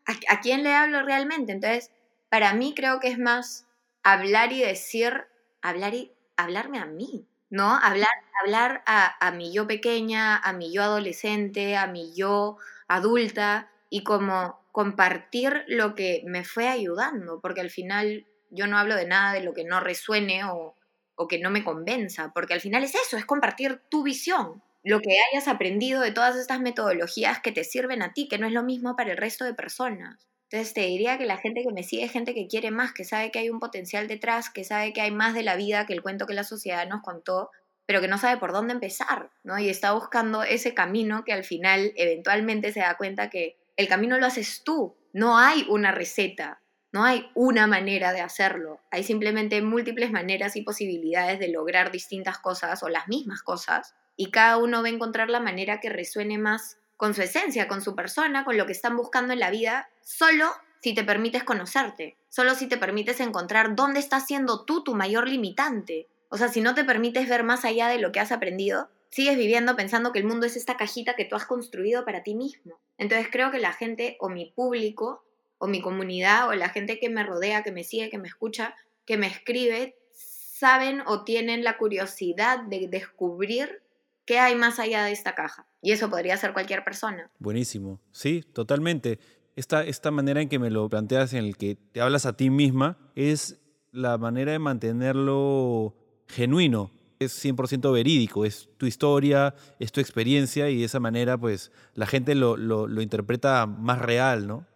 ¿a, 0.05 0.33
¿a 0.35 0.39
quién 0.41 0.63
le 0.63 0.73
hablo 0.73 1.03
realmente? 1.03 1.51
Entonces, 1.51 1.91
para 2.29 2.53
mí 2.53 2.73
creo 2.75 2.99
que 2.99 3.09
es 3.09 3.19
más 3.19 3.65
hablar 4.03 4.51
y 4.51 4.61
decir, 4.61 5.25
hablar 5.61 5.93
y 5.93 6.11
hablarme 6.37 6.79
a 6.79 6.85
mí, 6.85 7.27
¿no? 7.49 7.73
Hablar, 7.75 8.09
hablar 8.41 8.83
a, 8.85 9.15
a 9.25 9.31
mi 9.31 9.53
yo 9.53 9.67
pequeña, 9.67 10.37
a 10.37 10.53
mi 10.53 10.73
yo 10.73 10.83
adolescente, 10.83 11.77
a 11.77 11.87
mi 11.87 12.13
yo 12.15 12.57
adulta 12.87 13.69
y 13.89 14.03
como 14.03 14.59
compartir 14.71 15.63
lo 15.67 15.93
que 15.95 16.23
me 16.25 16.43
fue 16.43 16.67
ayudando, 16.67 17.39
porque 17.41 17.61
al 17.61 17.69
final 17.69 18.25
yo 18.49 18.67
no 18.67 18.77
hablo 18.77 18.95
de 18.95 19.05
nada 19.07 19.33
de 19.33 19.41
lo 19.43 19.53
que 19.53 19.63
no 19.63 19.79
resuene 19.79 20.43
o, 20.45 20.75
o 21.15 21.27
que 21.27 21.39
no 21.39 21.49
me 21.49 21.63
convenza, 21.63 22.31
porque 22.33 22.53
al 22.53 22.61
final 22.61 22.83
es 22.83 22.95
eso, 22.95 23.17
es 23.17 23.25
compartir 23.25 23.81
tu 23.89 24.03
visión, 24.03 24.63
lo 24.83 24.99
que 24.99 25.17
hayas 25.31 25.47
aprendido 25.47 26.01
de 26.01 26.11
todas 26.11 26.35
estas 26.35 26.59
metodologías 26.59 27.39
que 27.39 27.51
te 27.51 27.63
sirven 27.63 28.01
a 28.01 28.13
ti, 28.13 28.27
que 28.27 28.37
no 28.37 28.47
es 28.47 28.53
lo 28.53 28.63
mismo 28.63 28.95
para 28.95 29.11
el 29.11 29.17
resto 29.17 29.45
de 29.45 29.53
personas. 29.53 30.27
Entonces 30.51 30.73
te 30.73 30.81
diría 30.81 31.17
que 31.17 31.25
la 31.25 31.37
gente 31.37 31.63
que 31.63 31.71
me 31.71 31.83
sigue 31.83 32.03
es 32.03 32.11
gente 32.11 32.33
que 32.33 32.47
quiere 32.47 32.69
más, 32.69 32.93
que 32.93 33.05
sabe 33.05 33.31
que 33.31 33.39
hay 33.39 33.49
un 33.49 33.59
potencial 33.59 34.07
detrás, 34.07 34.49
que 34.49 34.63
sabe 34.63 34.93
que 34.93 35.01
hay 35.01 35.11
más 35.11 35.33
de 35.33 35.41
la 35.41 35.55
vida 35.55 35.85
que 35.85 35.93
el 35.93 36.03
cuento 36.03 36.27
que 36.27 36.33
la 36.33 36.43
sociedad 36.43 36.87
nos 36.87 37.01
contó, 37.01 37.49
pero 37.85 38.01
que 38.01 38.07
no 38.07 38.17
sabe 38.17 38.39
por 38.39 38.51
dónde 38.51 38.73
empezar, 38.73 39.31
¿no? 39.43 39.57
Y 39.57 39.69
está 39.69 39.93
buscando 39.93 40.43
ese 40.43 40.73
camino 40.73 41.23
que 41.23 41.33
al 41.33 41.43
final 41.43 41.93
eventualmente 41.95 42.71
se 42.71 42.81
da 42.81 42.97
cuenta 42.97 43.29
que 43.29 43.57
el 43.77 43.87
camino 43.87 44.19
lo 44.19 44.25
haces 44.25 44.63
tú, 44.63 44.95
no 45.11 45.37
hay 45.37 45.65
una 45.69 45.91
receta, 45.91 46.61
no 46.93 47.03
hay 47.03 47.29
una 47.33 47.67
manera 47.67 48.13
de 48.13 48.21
hacerlo, 48.21 48.79
hay 48.91 49.03
simplemente 49.03 49.61
múltiples 49.61 50.11
maneras 50.11 50.55
y 50.55 50.61
posibilidades 50.61 51.39
de 51.39 51.49
lograr 51.49 51.91
distintas 51.91 52.37
cosas 52.37 52.83
o 52.83 52.89
las 52.89 53.07
mismas 53.07 53.41
cosas, 53.41 53.95
y 54.15 54.29
cada 54.29 54.57
uno 54.57 54.81
va 54.81 54.87
a 54.87 54.91
encontrar 54.91 55.29
la 55.29 55.39
manera 55.39 55.79
que 55.79 55.89
resuene 55.89 56.37
más 56.37 56.77
con 56.95 57.15
su 57.15 57.23
esencia, 57.23 57.67
con 57.67 57.81
su 57.81 57.95
persona, 57.95 58.45
con 58.45 58.57
lo 58.57 58.67
que 58.67 58.71
están 58.71 58.95
buscando 58.95 59.33
en 59.33 59.39
la 59.39 59.49
vida, 59.49 59.89
solo 60.01 60.51
si 60.81 60.93
te 60.93 61.03
permites 61.03 61.43
conocerte, 61.43 62.15
solo 62.29 62.53
si 62.55 62.67
te 62.67 62.77
permites 62.77 63.19
encontrar 63.19 63.75
dónde 63.75 63.99
está 63.99 64.19
siendo 64.19 64.63
tú 64.63 64.83
tu 64.83 64.93
mayor 64.93 65.27
limitante. 65.27 66.07
O 66.29 66.37
sea, 66.37 66.49
si 66.49 66.61
no 66.61 66.75
te 66.75 66.83
permites 66.83 67.27
ver 67.27 67.43
más 67.43 67.65
allá 67.65 67.87
de 67.87 67.97
lo 67.97 68.11
que 68.11 68.19
has 68.19 68.31
aprendido, 68.31 68.89
sigues 69.09 69.37
viviendo 69.37 69.75
pensando 69.75 70.11
que 70.11 70.19
el 70.19 70.25
mundo 70.25 70.45
es 70.45 70.55
esta 70.55 70.77
cajita 70.77 71.15
que 71.15 71.25
tú 71.25 71.35
has 71.35 71.45
construido 71.45 72.05
para 72.05 72.21
ti 72.21 72.35
mismo. 72.35 72.79
Entonces 72.97 73.27
creo 73.31 73.49
que 73.49 73.59
la 73.59 73.73
gente 73.73 74.17
o 74.19 74.29
mi 74.29 74.51
público 74.51 75.23
o 75.63 75.67
mi 75.67 75.79
comunidad 75.79 76.49
o 76.49 76.53
la 76.55 76.67
gente 76.67 76.99
que 76.99 77.09
me 77.09 77.23
rodea, 77.23 77.63
que 77.63 77.71
me 77.71 77.85
sigue, 77.85 78.09
que 78.09 78.17
me 78.17 78.27
escucha, 78.27 78.75
que 79.05 79.15
me 79.15 79.27
escribe, 79.27 79.95
saben 80.11 81.01
o 81.07 81.23
tienen 81.23 81.63
la 81.63 81.77
curiosidad 81.77 82.63
de 82.63 82.89
descubrir 82.89 83.81
qué 84.25 84.39
hay 84.39 84.55
más 84.55 84.77
allá 84.77 85.05
de 85.05 85.13
esta 85.13 85.35
caja. 85.35 85.65
Y 85.81 85.93
eso 85.93 86.09
podría 86.09 86.35
ser 86.35 86.51
cualquier 86.51 86.83
persona. 86.83 87.31
Buenísimo, 87.39 88.01
sí, 88.11 88.43
totalmente. 88.51 89.19
Esta, 89.55 89.85
esta 89.85 90.11
manera 90.11 90.41
en 90.41 90.49
que 90.49 90.59
me 90.59 90.69
lo 90.69 90.89
planteas, 90.89 91.31
en 91.31 91.45
el 91.45 91.55
que 91.55 91.75
te 91.75 92.01
hablas 92.01 92.25
a 92.25 92.35
ti 92.35 92.49
misma, 92.49 92.97
es 93.15 93.61
la 93.93 94.17
manera 94.17 94.51
de 94.51 94.59
mantenerlo 94.59 95.95
genuino. 96.27 96.91
Es 97.19 97.41
100% 97.45 97.89
verídico, 97.93 98.43
es 98.43 98.67
tu 98.75 98.85
historia, 98.85 99.55
es 99.79 99.93
tu 99.93 100.01
experiencia 100.01 100.69
y 100.69 100.79
de 100.79 100.85
esa 100.85 100.99
manera 100.99 101.37
pues 101.37 101.71
la 101.93 102.05
gente 102.05 102.35
lo, 102.35 102.57
lo, 102.57 102.85
lo 102.85 103.01
interpreta 103.01 103.65
más 103.65 103.99
real, 103.99 104.45
¿no? 104.45 104.67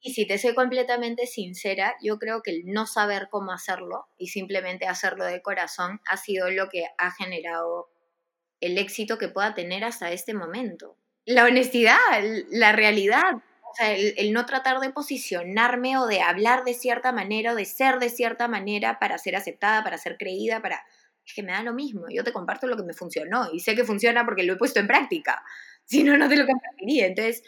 Y 0.00 0.14
si 0.14 0.26
te 0.26 0.38
soy 0.38 0.54
completamente 0.54 1.26
sincera, 1.26 1.94
yo 2.02 2.18
creo 2.18 2.42
que 2.42 2.52
el 2.52 2.66
no 2.66 2.86
saber 2.86 3.28
cómo 3.30 3.52
hacerlo 3.52 4.08
y 4.16 4.28
simplemente 4.28 4.86
hacerlo 4.86 5.24
de 5.24 5.42
corazón 5.42 6.00
ha 6.06 6.16
sido 6.16 6.50
lo 6.50 6.68
que 6.68 6.86
ha 6.96 7.10
generado 7.12 7.90
el 8.60 8.78
éxito 8.78 9.18
que 9.18 9.28
pueda 9.28 9.54
tener 9.54 9.84
hasta 9.84 10.12
este 10.12 10.34
momento. 10.34 10.96
La 11.26 11.44
honestidad, 11.44 11.98
la 12.50 12.72
realidad, 12.72 13.42
sea, 13.74 13.94
el, 13.94 14.32
no 14.32 14.46
tratar 14.46 14.80
de 14.80 14.90
posicionarme 14.90 15.98
o 15.98 16.06
de 16.06 16.20
hablar 16.20 16.64
de 16.64 16.74
cierta 16.74 17.12
manera 17.12 17.52
o 17.52 17.56
de 17.56 17.64
ser 17.64 17.98
de 17.98 18.08
cierta 18.08 18.48
manera 18.48 18.98
para 18.98 19.18
ser 19.18 19.36
aceptada, 19.36 19.84
para 19.84 19.98
ser 19.98 20.16
creída, 20.18 20.60
para... 20.60 20.82
Es 21.26 21.34
que 21.34 21.42
me 21.42 21.52
da 21.52 21.62
lo 21.62 21.74
mismo, 21.74 22.06
yo 22.08 22.24
te 22.24 22.32
comparto 22.32 22.66
lo 22.66 22.76
que 22.76 22.82
me 22.82 22.94
funcionó 22.94 23.50
y 23.52 23.60
sé 23.60 23.76
que 23.76 23.84
funciona 23.84 24.24
porque 24.24 24.42
lo 24.42 24.54
he 24.54 24.56
puesto 24.56 24.80
en 24.80 24.86
práctica, 24.86 25.42
si 25.84 26.02
no, 26.02 26.16
no 26.16 26.28
te 26.28 26.36
lo 26.36 26.46
compartiría. 26.46 27.06
Entonces, 27.06 27.42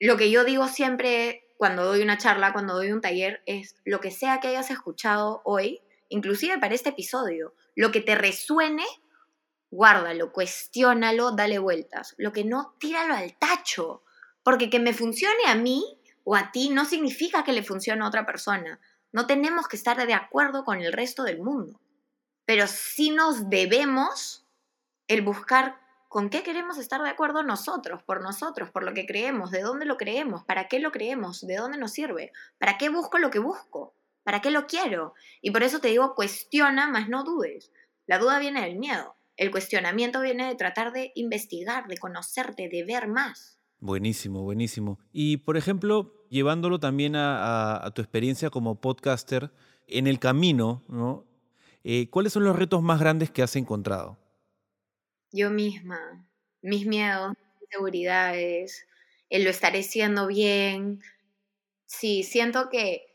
lo 0.00 0.16
que 0.16 0.30
yo 0.30 0.44
digo 0.44 0.66
siempre 0.68 1.44
cuando 1.60 1.84
doy 1.84 2.00
una 2.00 2.16
charla, 2.16 2.54
cuando 2.54 2.72
doy 2.72 2.90
un 2.90 3.02
taller, 3.02 3.42
es 3.44 3.76
lo 3.84 4.00
que 4.00 4.10
sea 4.10 4.40
que 4.40 4.48
hayas 4.48 4.70
escuchado 4.70 5.42
hoy, 5.44 5.82
inclusive 6.08 6.56
para 6.58 6.74
este 6.74 6.88
episodio, 6.88 7.52
lo 7.74 7.90
que 7.90 8.00
te 8.00 8.14
resuene 8.14 8.86
guárdalo, 9.70 10.32
cuestiónalo, 10.32 11.32
dale 11.32 11.58
vueltas. 11.58 12.14
Lo 12.16 12.32
que 12.32 12.44
no, 12.44 12.76
tíralo 12.78 13.12
al 13.12 13.36
tacho. 13.36 14.02
Porque 14.42 14.70
que 14.70 14.80
me 14.80 14.94
funcione 14.94 15.48
a 15.48 15.54
mí 15.54 16.00
o 16.24 16.34
a 16.34 16.50
ti 16.50 16.70
no 16.70 16.86
significa 16.86 17.44
que 17.44 17.52
le 17.52 17.62
funcione 17.62 18.02
a 18.02 18.08
otra 18.08 18.24
persona. 18.24 18.80
No 19.12 19.26
tenemos 19.26 19.68
que 19.68 19.76
estar 19.76 20.06
de 20.06 20.14
acuerdo 20.14 20.64
con 20.64 20.80
el 20.80 20.94
resto 20.94 21.24
del 21.24 21.40
mundo. 21.40 21.78
Pero 22.46 22.66
sí 22.68 23.10
nos 23.10 23.50
debemos 23.50 24.46
el 25.08 25.20
buscar 25.20 25.79
con 26.10 26.28
qué 26.28 26.42
queremos 26.42 26.76
estar 26.76 27.00
de 27.00 27.08
acuerdo 27.08 27.44
nosotros, 27.44 28.02
por 28.02 28.20
nosotros, 28.20 28.68
por 28.70 28.82
lo 28.82 28.92
que 28.94 29.06
creemos, 29.06 29.52
de 29.52 29.62
dónde 29.62 29.86
lo 29.86 29.96
creemos, 29.96 30.44
para 30.44 30.66
qué 30.66 30.80
lo 30.80 30.90
creemos, 30.90 31.46
de 31.46 31.54
dónde 31.56 31.78
nos 31.78 31.92
sirve, 31.92 32.32
para 32.58 32.78
qué 32.78 32.88
busco 32.88 33.18
lo 33.18 33.30
que 33.30 33.38
busco, 33.38 33.94
para 34.24 34.40
qué 34.40 34.50
lo 34.50 34.66
quiero. 34.66 35.14
Y 35.40 35.52
por 35.52 35.62
eso 35.62 35.78
te 35.78 35.86
digo, 35.86 36.16
cuestiona, 36.16 36.90
más 36.90 37.08
no 37.08 37.22
dudes. 37.22 37.70
La 38.08 38.18
duda 38.18 38.40
viene 38.40 38.62
del 38.62 38.76
miedo. 38.76 39.14
El 39.36 39.52
cuestionamiento 39.52 40.20
viene 40.20 40.48
de 40.48 40.56
tratar 40.56 40.92
de 40.92 41.12
investigar, 41.14 41.86
de 41.86 41.96
conocerte, 41.96 42.68
de 42.68 42.82
ver 42.82 43.06
más. 43.06 43.60
Buenísimo, 43.78 44.42
buenísimo. 44.42 44.98
Y 45.12 45.36
por 45.36 45.56
ejemplo, 45.56 46.12
llevándolo 46.28 46.80
también 46.80 47.14
a, 47.14 47.88
tu 47.94 48.02
experiencia 48.02 48.50
como 48.50 48.80
podcaster, 48.80 49.52
en 49.86 50.08
el 50.08 50.18
camino, 50.18 50.82
¿no? 50.88 51.24
Eh, 51.84 52.10
¿cuáles 52.10 52.32
son 52.32 52.42
los 52.42 52.56
retos 52.56 52.82
más 52.82 52.98
grandes 52.98 53.30
que 53.30 53.44
has 53.44 53.54
encontrado? 53.54 54.18
Yo 55.32 55.50
misma, 55.50 56.24
mis 56.62 56.86
miedos, 56.86 57.30
mis 57.38 57.62
inseguridades, 57.62 58.86
el 59.28 59.44
lo 59.44 59.50
estaré 59.50 59.80
haciendo 59.80 60.26
bien. 60.26 61.00
Sí, 61.86 62.24
siento 62.24 62.70
que 62.70 63.06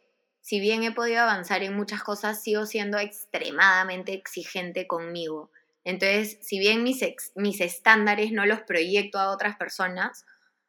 si 0.41 0.59
bien 0.59 0.83
he 0.83 0.91
podido 0.91 1.21
avanzar 1.21 1.63
en 1.63 1.75
muchas 1.75 2.03
cosas, 2.03 2.43
sigo 2.43 2.65
siendo 2.65 2.99
extremadamente 2.99 4.13
exigente 4.13 4.87
conmigo. 4.87 5.51
Entonces, 5.85 6.39
si 6.41 6.59
bien 6.59 6.83
mis, 6.83 7.01
mis 7.35 7.61
estándares 7.61 8.31
no 8.31 8.45
los 8.45 8.61
proyecto 8.61 9.19
a 9.19 9.31
otras 9.31 9.57
personas, 9.57 10.25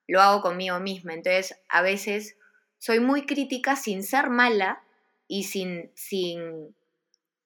lo 0.08 0.22
hago 0.22 0.42
conmigo 0.42 0.80
misma. 0.80 1.14
Entonces, 1.14 1.56
a 1.68 1.82
veces 1.82 2.36
soy 2.78 3.00
muy 3.00 3.26
crítica 3.26 3.76
sin 3.76 4.02
ser 4.04 4.30
mala 4.30 4.82
y 5.28 5.44
sin, 5.44 5.90
sin 5.94 6.74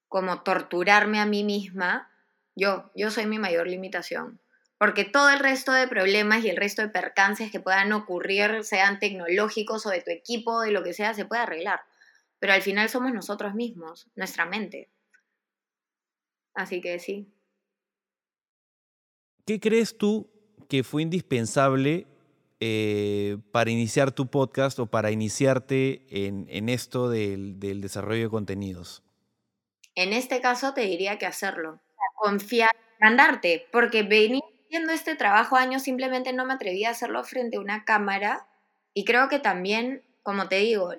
como 0.08 0.42
torturarme 0.42 1.20
a 1.20 1.26
mí 1.26 1.44
misma. 1.44 2.09
Yo, 2.60 2.90
yo 2.94 3.10
soy 3.10 3.24
mi 3.24 3.38
mayor 3.38 3.66
limitación. 3.66 4.38
Porque 4.76 5.04
todo 5.04 5.30
el 5.30 5.38
resto 5.38 5.72
de 5.72 5.88
problemas 5.88 6.44
y 6.44 6.50
el 6.50 6.56
resto 6.56 6.82
de 6.82 6.88
percances 6.88 7.50
que 7.50 7.60
puedan 7.60 7.92
ocurrir, 7.92 8.64
sean 8.64 8.98
tecnológicos 8.98 9.86
o 9.86 9.90
de 9.90 10.02
tu 10.02 10.10
equipo, 10.10 10.52
o 10.52 10.60
de 10.60 10.70
lo 10.70 10.82
que 10.82 10.92
sea, 10.92 11.14
se 11.14 11.24
puede 11.24 11.42
arreglar. 11.42 11.80
Pero 12.38 12.52
al 12.52 12.60
final 12.60 12.88
somos 12.90 13.12
nosotros 13.12 13.54
mismos, 13.54 14.08
nuestra 14.14 14.44
mente. 14.44 14.90
Así 16.54 16.82
que 16.82 16.98
sí. 16.98 17.32
¿Qué 19.46 19.58
crees 19.58 19.96
tú 19.96 20.30
que 20.68 20.84
fue 20.84 21.02
indispensable 21.02 22.06
eh, 22.60 23.38
para 23.52 23.70
iniciar 23.70 24.12
tu 24.12 24.26
podcast 24.26 24.78
o 24.78 24.86
para 24.86 25.10
iniciarte 25.10 26.06
en, 26.10 26.68
esto 26.68 27.08
del, 27.08 27.58
desarrollo 27.58 28.24
de 28.24 28.30
contenidos? 28.30 29.02
En 29.94 30.12
este 30.12 30.40
caso 30.40 30.74
te 30.74 30.82
diría 30.82 31.18
que 31.18 31.26
hacerlo. 31.26 31.80
Confiar, 32.20 32.76
mandarte, 33.00 33.66
porque 33.72 34.02
venir 34.02 34.42
haciendo 34.66 34.92
este 34.92 35.16
trabajo 35.16 35.56
años 35.56 35.82
simplemente 35.82 36.34
no 36.34 36.44
me 36.44 36.52
atreví 36.52 36.84
a 36.84 36.90
hacerlo 36.90 37.24
frente 37.24 37.56
a 37.56 37.60
una 37.60 37.86
cámara 37.86 38.46
y 38.92 39.06
creo 39.06 39.30
que 39.30 39.38
también, 39.38 40.02
como 40.22 40.46
te 40.46 40.56
digo, 40.56 40.92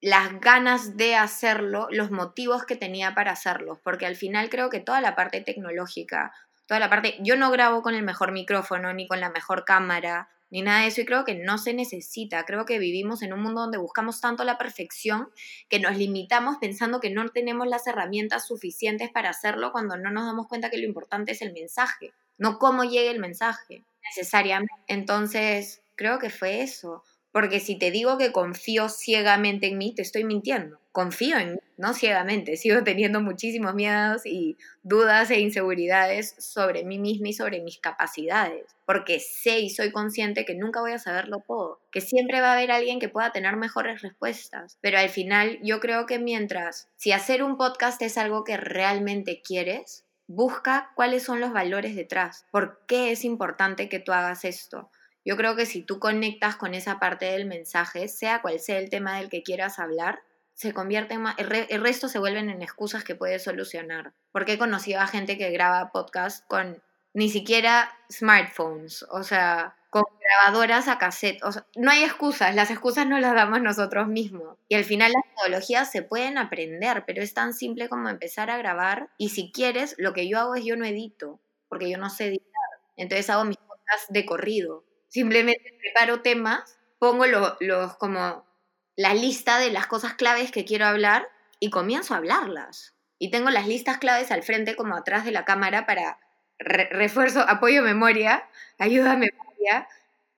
las 0.00 0.40
ganas 0.40 0.96
de 0.96 1.14
hacerlo, 1.14 1.86
los 1.90 2.10
motivos 2.10 2.64
que 2.64 2.74
tenía 2.74 3.14
para 3.14 3.30
hacerlo, 3.30 3.80
porque 3.84 4.06
al 4.06 4.16
final 4.16 4.50
creo 4.50 4.70
que 4.70 4.80
toda 4.80 5.00
la 5.00 5.14
parte 5.14 5.40
tecnológica, 5.40 6.32
toda 6.66 6.80
la 6.80 6.90
parte, 6.90 7.16
yo 7.20 7.36
no 7.36 7.52
grabo 7.52 7.82
con 7.82 7.94
el 7.94 8.02
mejor 8.02 8.32
micrófono 8.32 8.92
ni 8.92 9.06
con 9.06 9.20
la 9.20 9.30
mejor 9.30 9.64
cámara, 9.64 10.28
ni 10.54 10.62
nada 10.62 10.82
de 10.82 10.86
eso, 10.86 11.00
y 11.00 11.04
creo 11.04 11.24
que 11.24 11.34
no 11.34 11.58
se 11.58 11.74
necesita. 11.74 12.44
Creo 12.44 12.64
que 12.64 12.78
vivimos 12.78 13.22
en 13.22 13.32
un 13.32 13.42
mundo 13.42 13.62
donde 13.62 13.76
buscamos 13.76 14.20
tanto 14.20 14.44
la 14.44 14.56
perfección 14.56 15.28
que 15.68 15.80
nos 15.80 15.96
limitamos 15.96 16.58
pensando 16.60 17.00
que 17.00 17.10
no 17.10 17.28
tenemos 17.30 17.66
las 17.66 17.88
herramientas 17.88 18.46
suficientes 18.46 19.10
para 19.10 19.30
hacerlo 19.30 19.72
cuando 19.72 19.96
no 19.96 20.12
nos 20.12 20.26
damos 20.26 20.46
cuenta 20.46 20.70
que 20.70 20.78
lo 20.78 20.86
importante 20.86 21.32
es 21.32 21.42
el 21.42 21.52
mensaje, 21.52 22.12
no 22.38 22.60
cómo 22.60 22.84
llegue 22.84 23.10
el 23.10 23.18
mensaje 23.18 23.84
necesariamente. 24.04 24.72
Entonces, 24.86 25.82
creo 25.96 26.20
que 26.20 26.30
fue 26.30 26.62
eso. 26.62 27.02
Porque 27.32 27.58
si 27.58 27.76
te 27.76 27.90
digo 27.90 28.16
que 28.16 28.30
confío 28.30 28.88
ciegamente 28.88 29.66
en 29.66 29.76
mí, 29.76 29.92
te 29.92 30.02
estoy 30.02 30.22
mintiendo. 30.22 30.78
Confío 30.94 31.38
en 31.38 31.60
no 31.76 31.92
ciegamente. 31.92 32.56
Sigo 32.56 32.84
teniendo 32.84 33.20
muchísimos 33.20 33.74
miedos 33.74 34.24
y 34.26 34.56
dudas 34.84 35.28
e 35.32 35.40
inseguridades 35.40 36.36
sobre 36.38 36.84
mí 36.84 37.00
misma 37.00 37.30
y 37.30 37.32
sobre 37.32 37.60
mis 37.62 37.80
capacidades. 37.80 38.76
Porque 38.86 39.18
sé 39.18 39.58
y 39.58 39.70
soy 39.70 39.90
consciente 39.90 40.44
que 40.44 40.54
nunca 40.54 40.80
voy 40.80 40.92
a 40.92 41.00
saberlo 41.00 41.42
todo. 41.48 41.80
Que 41.90 42.00
siempre 42.00 42.40
va 42.40 42.50
a 42.50 42.52
haber 42.52 42.70
alguien 42.70 43.00
que 43.00 43.08
pueda 43.08 43.32
tener 43.32 43.56
mejores 43.56 44.02
respuestas. 44.02 44.78
Pero 44.82 44.98
al 44.98 45.08
final 45.08 45.58
yo 45.64 45.80
creo 45.80 46.06
que 46.06 46.20
mientras, 46.20 46.88
si 46.96 47.10
hacer 47.10 47.42
un 47.42 47.56
podcast 47.56 48.00
es 48.00 48.16
algo 48.16 48.44
que 48.44 48.56
realmente 48.56 49.42
quieres, 49.42 50.04
busca 50.28 50.92
cuáles 50.94 51.24
son 51.24 51.40
los 51.40 51.52
valores 51.52 51.96
detrás. 51.96 52.46
¿Por 52.52 52.86
qué 52.86 53.10
es 53.10 53.24
importante 53.24 53.88
que 53.88 53.98
tú 53.98 54.12
hagas 54.12 54.44
esto? 54.44 54.92
Yo 55.24 55.36
creo 55.36 55.56
que 55.56 55.66
si 55.66 55.82
tú 55.82 55.98
conectas 55.98 56.54
con 56.54 56.72
esa 56.72 57.00
parte 57.00 57.24
del 57.24 57.46
mensaje, 57.46 58.06
sea 58.06 58.42
cual 58.42 58.60
sea 58.60 58.78
el 58.78 58.90
tema 58.90 59.18
del 59.18 59.28
que 59.28 59.42
quieras 59.42 59.80
hablar, 59.80 60.20
se 60.54 60.72
convierte 60.72 61.14
en 61.14 61.22
más, 61.22 61.34
el, 61.38 61.82
resto 61.82 62.08
se 62.08 62.18
vuelven 62.18 62.48
en 62.48 62.62
excusas 62.62 63.04
que 63.04 63.16
puedes 63.16 63.42
solucionar. 63.42 64.12
Porque 64.32 64.54
he 64.54 64.58
conocido 64.58 65.00
a 65.00 65.06
gente 65.06 65.36
que 65.36 65.50
graba 65.50 65.90
podcast 65.92 66.46
con 66.46 66.82
ni 67.12 67.28
siquiera 67.28 67.92
smartphones, 68.10 69.04
o 69.10 69.22
sea, 69.22 69.76
con 69.90 70.04
grabadoras 70.20 70.88
a 70.88 70.98
cassette. 70.98 71.42
O 71.44 71.52
sea, 71.52 71.66
no 71.76 71.90
hay 71.90 72.04
excusas, 72.04 72.54
las 72.54 72.70
excusas 72.70 73.06
no 73.06 73.18
las 73.18 73.34
damos 73.34 73.62
nosotros 73.62 74.08
mismos. 74.08 74.56
Y 74.68 74.76
al 74.76 74.84
final 74.84 75.12
las 75.12 75.22
metodologías 75.30 75.90
se 75.90 76.02
pueden 76.02 76.38
aprender, 76.38 77.04
pero 77.06 77.22
es 77.22 77.34
tan 77.34 77.52
simple 77.52 77.88
como 77.88 78.08
empezar 78.08 78.50
a 78.50 78.56
grabar. 78.56 79.10
Y 79.18 79.30
si 79.30 79.52
quieres, 79.52 79.94
lo 79.98 80.12
que 80.12 80.28
yo 80.28 80.38
hago 80.38 80.54
es 80.54 80.64
yo 80.64 80.76
no 80.76 80.84
edito, 80.84 81.40
porque 81.68 81.90
yo 81.90 81.98
no 81.98 82.10
sé 82.10 82.26
editar. 82.26 82.44
Entonces 82.96 83.28
hago 83.30 83.44
mis 83.44 83.56
podcasts 83.56 84.06
de 84.08 84.24
corrido. 84.24 84.84
Simplemente 85.08 85.78
preparo 85.80 86.22
temas, 86.22 86.78
pongo 86.98 87.26
los 87.26 87.96
como 87.96 88.44
la 88.96 89.14
lista 89.14 89.58
de 89.58 89.70
las 89.70 89.86
cosas 89.86 90.14
claves 90.14 90.50
que 90.50 90.64
quiero 90.64 90.86
hablar 90.86 91.28
y 91.60 91.70
comienzo 91.70 92.14
a 92.14 92.18
hablarlas. 92.18 92.94
Y 93.18 93.30
tengo 93.30 93.50
las 93.50 93.66
listas 93.66 93.98
claves 93.98 94.30
al 94.30 94.42
frente 94.42 94.76
como 94.76 94.96
atrás 94.96 95.24
de 95.24 95.32
la 95.32 95.44
cámara 95.44 95.86
para 95.86 96.18
refuerzo, 96.58 97.40
apoyo 97.40 97.82
memoria, 97.82 98.48
ayuda 98.78 99.16
memoria 99.16 99.88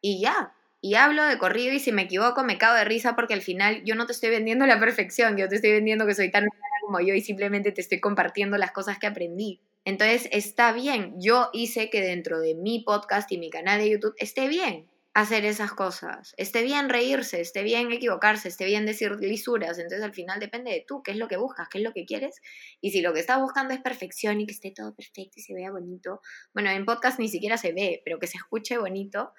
y 0.00 0.20
ya. 0.20 0.52
Y 0.80 0.94
hablo 0.94 1.24
de 1.24 1.38
corrido 1.38 1.72
y 1.72 1.80
si 1.80 1.90
me 1.90 2.02
equivoco 2.02 2.44
me 2.44 2.58
cago 2.58 2.76
de 2.76 2.84
risa 2.84 3.16
porque 3.16 3.34
al 3.34 3.42
final 3.42 3.82
yo 3.84 3.94
no 3.94 4.06
te 4.06 4.12
estoy 4.12 4.30
vendiendo 4.30 4.66
la 4.66 4.78
perfección, 4.78 5.36
yo 5.36 5.48
te 5.48 5.56
estoy 5.56 5.72
vendiendo 5.72 6.06
que 6.06 6.14
soy 6.14 6.30
tan 6.30 6.46
como 6.82 7.00
yo 7.00 7.14
y 7.14 7.20
simplemente 7.20 7.72
te 7.72 7.80
estoy 7.80 8.00
compartiendo 8.00 8.56
las 8.56 8.70
cosas 8.70 8.98
que 8.98 9.08
aprendí. 9.08 9.60
Entonces 9.84 10.28
está 10.32 10.72
bien, 10.72 11.14
yo 11.20 11.50
hice 11.52 11.90
que 11.90 12.00
dentro 12.00 12.40
de 12.40 12.54
mi 12.54 12.80
podcast 12.80 13.30
y 13.32 13.38
mi 13.38 13.50
canal 13.50 13.80
de 13.80 13.90
YouTube 13.90 14.14
esté 14.18 14.48
bien 14.48 14.88
hacer 15.16 15.46
esas 15.46 15.72
cosas, 15.72 16.34
esté 16.36 16.62
bien 16.62 16.90
reírse, 16.90 17.40
esté 17.40 17.62
bien 17.62 17.90
equivocarse, 17.90 18.48
esté 18.48 18.66
bien 18.66 18.84
decir 18.84 19.12
lisuras, 19.18 19.78
entonces 19.78 20.02
al 20.02 20.12
final 20.12 20.38
depende 20.40 20.70
de 20.70 20.84
tú, 20.86 21.02
qué 21.02 21.12
es 21.12 21.16
lo 21.16 21.26
que 21.26 21.38
buscas, 21.38 21.70
qué 21.70 21.78
es 21.78 21.84
lo 21.84 21.94
que 21.94 22.04
quieres, 22.04 22.42
y 22.82 22.90
si 22.90 23.00
lo 23.00 23.14
que 23.14 23.20
estás 23.20 23.40
buscando 23.40 23.72
es 23.72 23.80
perfección 23.80 24.42
y 24.42 24.46
que 24.46 24.52
esté 24.52 24.72
todo 24.72 24.94
perfecto 24.94 25.32
y 25.36 25.40
se 25.40 25.54
vea 25.54 25.70
bonito, 25.70 26.20
bueno, 26.52 26.68
en 26.68 26.84
podcast 26.84 27.18
ni 27.18 27.30
siquiera 27.30 27.56
se 27.56 27.72
ve, 27.72 28.02
pero 28.04 28.18
que 28.18 28.26
se 28.26 28.36
escuche 28.36 28.76
bonito, 28.76 29.32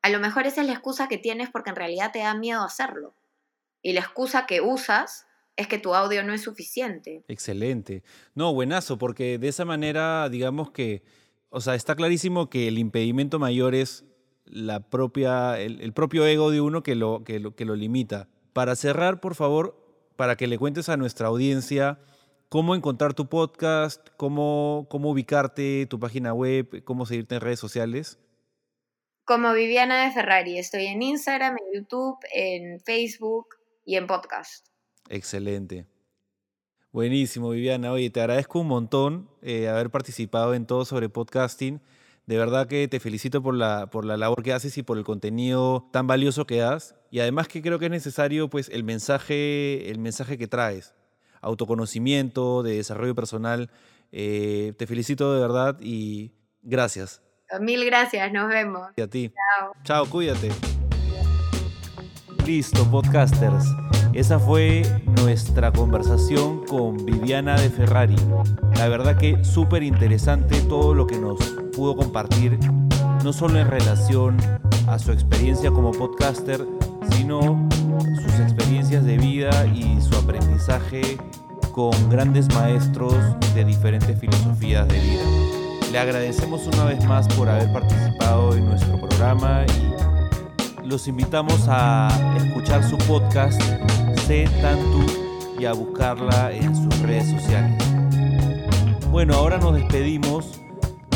a 0.00 0.08
lo 0.08 0.18
mejor 0.18 0.46
esa 0.46 0.62
es 0.62 0.66
la 0.66 0.72
excusa 0.72 1.08
que 1.08 1.18
tienes 1.18 1.50
porque 1.50 1.68
en 1.68 1.76
realidad 1.76 2.10
te 2.10 2.20
da 2.20 2.32
miedo 2.32 2.64
hacerlo, 2.64 3.14
y 3.82 3.92
la 3.92 4.00
excusa 4.00 4.46
que 4.46 4.62
usas 4.62 5.26
es 5.56 5.68
que 5.68 5.78
tu 5.78 5.94
audio 5.94 6.24
no 6.24 6.32
es 6.32 6.40
suficiente. 6.40 7.22
Excelente. 7.28 8.02
No, 8.34 8.54
buenazo, 8.54 8.96
porque 8.96 9.36
de 9.36 9.48
esa 9.48 9.66
manera, 9.66 10.30
digamos 10.30 10.70
que, 10.70 11.02
o 11.50 11.60
sea, 11.60 11.74
está 11.74 11.96
clarísimo 11.96 12.48
que 12.48 12.66
el 12.68 12.78
impedimento 12.78 13.38
mayor 13.38 13.74
es 13.74 14.07
la 14.50 14.80
propia, 14.80 15.58
el, 15.60 15.92
propio 15.92 16.26
ego 16.26 16.50
de 16.50 16.60
uno 16.60 16.82
que 16.82 16.94
lo, 16.94 17.24
que, 17.24 17.38
lo, 17.40 17.54
que 17.54 17.64
lo 17.64 17.76
limita. 17.76 18.28
Para 18.52 18.76
cerrar, 18.76 19.20
por 19.20 19.34
favor, 19.34 19.76
para 20.16 20.36
que 20.36 20.46
le 20.46 20.58
cuentes 20.58 20.88
a 20.88 20.96
nuestra 20.96 21.28
audiencia 21.28 21.98
cómo 22.48 22.74
encontrar 22.74 23.14
tu 23.14 23.28
podcast, 23.28 24.08
cómo, 24.16 24.86
cómo 24.90 25.10
ubicarte, 25.10 25.86
tu 25.86 26.00
página 26.00 26.32
web, 26.32 26.82
cómo 26.84 27.06
seguirte 27.06 27.36
en 27.36 27.40
redes 27.40 27.60
sociales. 27.60 28.18
Como 29.24 29.52
Viviana 29.52 30.06
de 30.06 30.12
Ferrari, 30.12 30.58
estoy 30.58 30.86
en 30.86 31.02
Instagram, 31.02 31.56
en 31.58 31.80
YouTube, 31.80 32.18
en 32.32 32.80
Facebook 32.80 33.48
y 33.84 33.96
en 33.96 34.06
podcast. 34.06 34.66
Excelente. 35.10 35.86
Buenísimo, 36.90 37.50
Viviana. 37.50 37.92
Oye, 37.92 38.08
te 38.08 38.20
agradezco 38.20 38.60
un 38.60 38.68
montón 38.68 39.28
eh, 39.42 39.68
haber 39.68 39.90
participado 39.90 40.54
en 40.54 40.66
todo 40.66 40.86
sobre 40.86 41.10
podcasting. 41.10 41.82
De 42.28 42.36
verdad 42.36 42.66
que 42.66 42.86
te 42.88 43.00
felicito 43.00 43.42
por 43.42 43.54
la, 43.54 43.86
por 43.86 44.04
la 44.04 44.18
labor 44.18 44.42
que 44.42 44.52
haces 44.52 44.76
y 44.76 44.82
por 44.82 44.98
el 44.98 45.04
contenido 45.04 45.88
tan 45.92 46.06
valioso 46.06 46.46
que 46.46 46.58
das. 46.58 46.94
Y 47.10 47.20
además 47.20 47.48
que 47.48 47.62
creo 47.62 47.78
que 47.78 47.86
es 47.86 47.90
necesario 47.90 48.50
pues, 48.50 48.68
el, 48.68 48.84
mensaje, 48.84 49.90
el 49.90 49.98
mensaje 49.98 50.36
que 50.36 50.46
traes. 50.46 50.94
Autoconocimiento, 51.40 52.62
de 52.62 52.76
desarrollo 52.76 53.14
personal. 53.14 53.70
Eh, 54.12 54.74
te 54.76 54.86
felicito 54.86 55.32
de 55.32 55.40
verdad 55.40 55.78
y 55.80 56.32
gracias. 56.60 57.22
Mil 57.62 57.82
gracias, 57.86 58.30
nos 58.30 58.50
vemos. 58.50 58.88
Y 58.94 59.00
a 59.00 59.08
ti. 59.08 59.32
Chao. 59.32 59.72
Chao, 59.84 60.10
cuídate. 60.10 60.50
Listo, 62.44 62.84
podcasters. 62.90 63.64
Esa 64.12 64.38
fue 64.38 64.82
nuestra 65.22 65.72
conversación 65.72 66.66
con 66.66 67.06
Viviana 67.06 67.58
de 67.58 67.70
Ferrari. 67.70 68.16
La 68.76 68.88
verdad 68.88 69.16
que 69.16 69.42
súper 69.44 69.82
interesante 69.82 70.60
todo 70.68 70.92
lo 70.92 71.06
que 71.06 71.16
nos 71.16 71.67
pudo 71.78 71.94
compartir, 71.94 72.58
no 73.22 73.32
solo 73.32 73.60
en 73.60 73.68
relación 73.68 74.36
a 74.88 74.98
su 74.98 75.12
experiencia 75.12 75.70
como 75.70 75.92
podcaster, 75.92 76.66
sino 77.12 77.68
sus 78.16 78.40
experiencias 78.40 79.04
de 79.04 79.16
vida 79.16 79.64
y 79.66 80.00
su 80.00 80.16
aprendizaje 80.16 81.16
con 81.70 81.92
grandes 82.10 82.52
maestros 82.52 83.14
de 83.54 83.64
diferentes 83.64 84.18
filosofías 84.18 84.88
de 84.88 84.98
vida. 84.98 85.22
Le 85.92 85.98
agradecemos 86.00 86.66
una 86.66 86.86
vez 86.86 87.04
más 87.04 87.28
por 87.28 87.48
haber 87.48 87.72
participado 87.72 88.56
en 88.56 88.66
nuestro 88.66 88.98
programa 88.98 89.64
y 89.64 90.84
los 90.84 91.06
invitamos 91.06 91.66
a 91.68 92.08
escuchar 92.44 92.82
su 92.82 92.98
podcast 92.98 93.62
Tantu 94.26 95.06
y 95.60 95.64
a 95.64 95.74
buscarla 95.74 96.50
en 96.50 96.74
sus 96.74 96.98
redes 97.02 97.30
sociales. 97.30 97.80
Bueno, 99.12 99.34
ahora 99.34 99.58
nos 99.58 99.74
despedimos, 99.74 100.57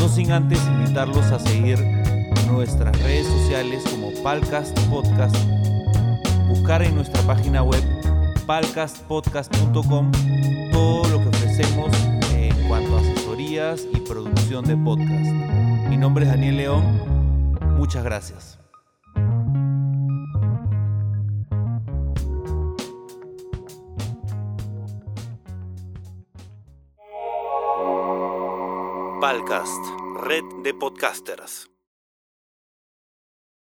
no 0.03 0.09
sin 0.09 0.33
antes 0.33 0.59
invitarlos 0.67 1.31
a 1.31 1.39
seguir 1.39 1.79
nuestras 2.51 3.01
redes 3.03 3.25
sociales 3.25 3.85
como 3.89 4.11
Palcast 4.25 4.77
Podcast, 4.91 5.37
buscar 6.49 6.83
en 6.83 6.97
nuestra 6.97 7.23
página 7.23 7.63
web 7.63 7.83
palcastpodcast.com 8.45 10.11
todo 10.73 11.09
lo 11.09 11.23
que 11.23 11.29
ofrecemos 11.29 11.93
en 12.35 12.53
cuanto 12.67 12.97
a 12.97 13.01
asesorías 13.01 13.87
y 13.95 14.01
producción 14.01 14.65
de 14.65 14.77
podcast. 14.77 15.31
Mi 15.89 15.97
nombre 15.97 16.25
es 16.25 16.31
Daniel 16.33 16.57
León, 16.57 17.61
muchas 17.77 18.03
gracias. 18.03 18.62
Palcast, 29.33 29.81
red 30.27 30.45
de 30.63 30.75
podcasters. 30.75 31.72